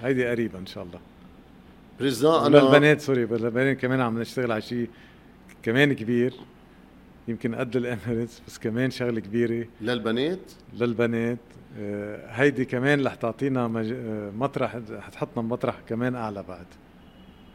[0.05, 1.01] هيدي قريبة إن شاء الله.
[2.01, 4.89] président أنا أنا البنات sorry بالبنات كمان عم نشتغل على شيء
[5.63, 6.35] كمان كبير
[7.29, 9.67] يمكن قد ال Emirates بس كمان شغلة كبيرة.
[9.81, 10.39] للبنات؟
[10.79, 11.39] للبنات.
[11.79, 13.93] آه، هيدي كمان رح تعطينا مج...
[13.93, 16.67] آه، مطرح حتحطنا بمطرح كمان أعلى بعد.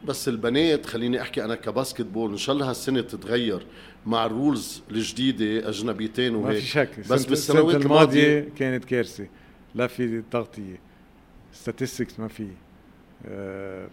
[0.04, 3.66] بس البنات خليني أحكي أنا ك basketball إن شاء الله هالسنة تتغير
[4.06, 6.58] مع الرولز الجديدة أجنبيتين ما وهيك.
[6.58, 7.00] في شك.
[7.10, 9.26] بس بالسنوات الماضية كانت كارثة
[9.74, 10.89] لا في تغطية.
[11.64, 12.48] Statistics ما في.
[13.26, 13.88] آه،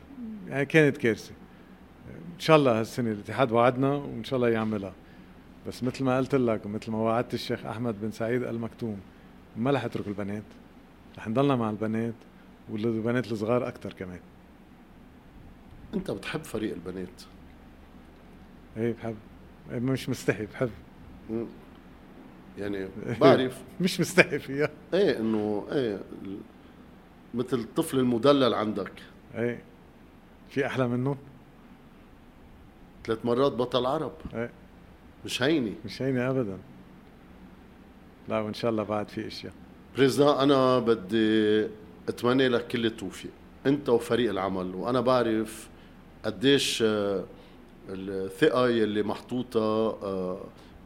[0.47, 1.31] يعني كانت كارثة.
[2.35, 4.93] إن شاء الله هالسنة الاتحاد وعدنا وإن شاء الله يعملها.
[5.67, 8.99] بس مثل ما قلت لك ومثل ما وعدت الشيخ أحمد بن سعيد المكتوم
[9.57, 10.43] ما رح أترك البنات.
[11.17, 12.13] رح نضلنا مع البنات
[12.69, 14.19] والبنات الصغار أكثر كمان.
[15.93, 17.21] أنت بتحب فريق البنات؟
[18.77, 19.15] إيه بحب.
[19.71, 20.69] إيه مش مستحي بحب.
[22.57, 22.87] يعني
[23.21, 23.61] بعرف.
[23.81, 24.69] مش مستحي فيها.
[24.93, 25.99] إيه إنه إيه
[27.34, 28.91] مثل الطفل المدلل عندك.
[29.36, 29.63] إيه.
[30.49, 31.17] في أحلى منه؟
[33.05, 34.11] ثلاث مرات بطل عرب.
[34.34, 34.51] إيه.
[35.25, 35.73] مش هيني.
[35.86, 36.57] مش هيني ابدا.
[38.30, 39.53] لا وإن شاء الله بعد في إشياء.
[39.97, 41.67] بريزدان أنا بدي
[42.09, 43.32] أتمنى لك كل التوفيق.
[43.65, 45.69] أنت وفريق العمل وأنا بعرف
[46.25, 47.23] قديش آه،
[47.89, 49.59] الثقة يلي محطوطة
[50.03, 50.41] آه،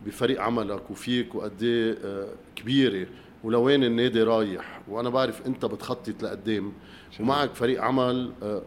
[0.05, 3.07] بفريق عملك وفيك وقد إيه آه، كبيرة.
[3.43, 6.73] ولوين النادي رايح؟ وأنا بعرف أنت بتخطط لقدام.
[7.19, 8.61] ومعك فريق عمل آه،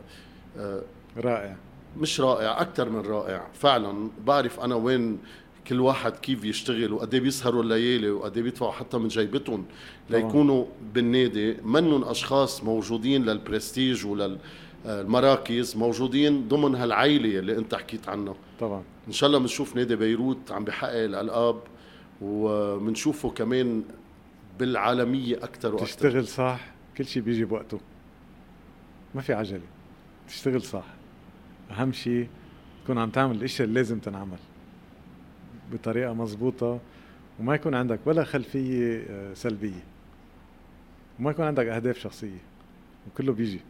[0.58, 0.82] آه،
[1.16, 1.56] رائع.
[1.96, 3.46] مش رائع أكثر من رائع.
[3.54, 5.18] فعلا بعرف أنا وين
[5.66, 9.64] كل واحد كيف يشتغل وقد إيه بيسهروا الليالي وقد إيه بيدفعوا حتى من جيبتهم.
[10.10, 10.64] ليكونوا
[10.94, 11.56] بالنادي.
[11.64, 18.34] منهم أشخاص موجودين للبرستيج وللمراكز موجودين ضمن هالعيلة اللي أنت حكيت عنها.
[18.60, 18.82] طبعا.
[19.08, 21.60] إن شاء الله بنشوف نادي بيروت عم بحقق الألقاب
[22.22, 23.82] وبنشوفه كمان
[24.58, 26.60] بالعالمية أكثر وأكثر تشتغل صح
[26.98, 27.80] كل شيء بيجي بوقته.
[29.14, 29.60] ما في عجلة.
[30.28, 30.84] تشتغل صح.
[31.70, 32.28] أهم شيء
[32.84, 34.38] تكون عم تعمل الاشياء اللي لازم تنعمل.
[35.72, 36.80] بطريقة مزبوطة
[37.40, 39.84] وما يكون عندك ولا خلفية آه، سلبية.
[41.18, 42.42] وما يكون عندك أهداف شخصية.
[43.06, 43.60] وكله بيجي.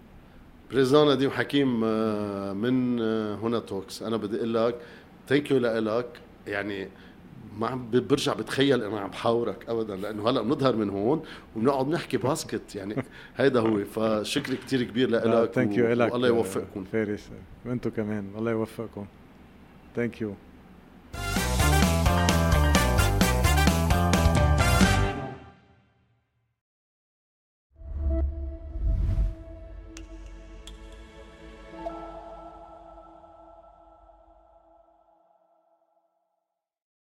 [0.70, 4.80] président نديم حكيم آه، من آه، هنا Talks أنا بدي أقول لك
[5.28, 6.88] thank you لك يعني
[7.58, 11.22] ما عم برجع بتخيل أنا عم بحاورك ابدا لأنه هلأ بنظهر من هون
[11.56, 12.94] وبنقعد نحكي basket يعني
[13.36, 13.84] هيدا هو.
[13.84, 16.84] فشكر كتير كبير لك thank you لك والله يوفقكم.
[16.84, 17.28] فارس
[17.66, 19.06] وأنتم كمان الله يوفقكم.
[19.96, 20.34] ثانك يو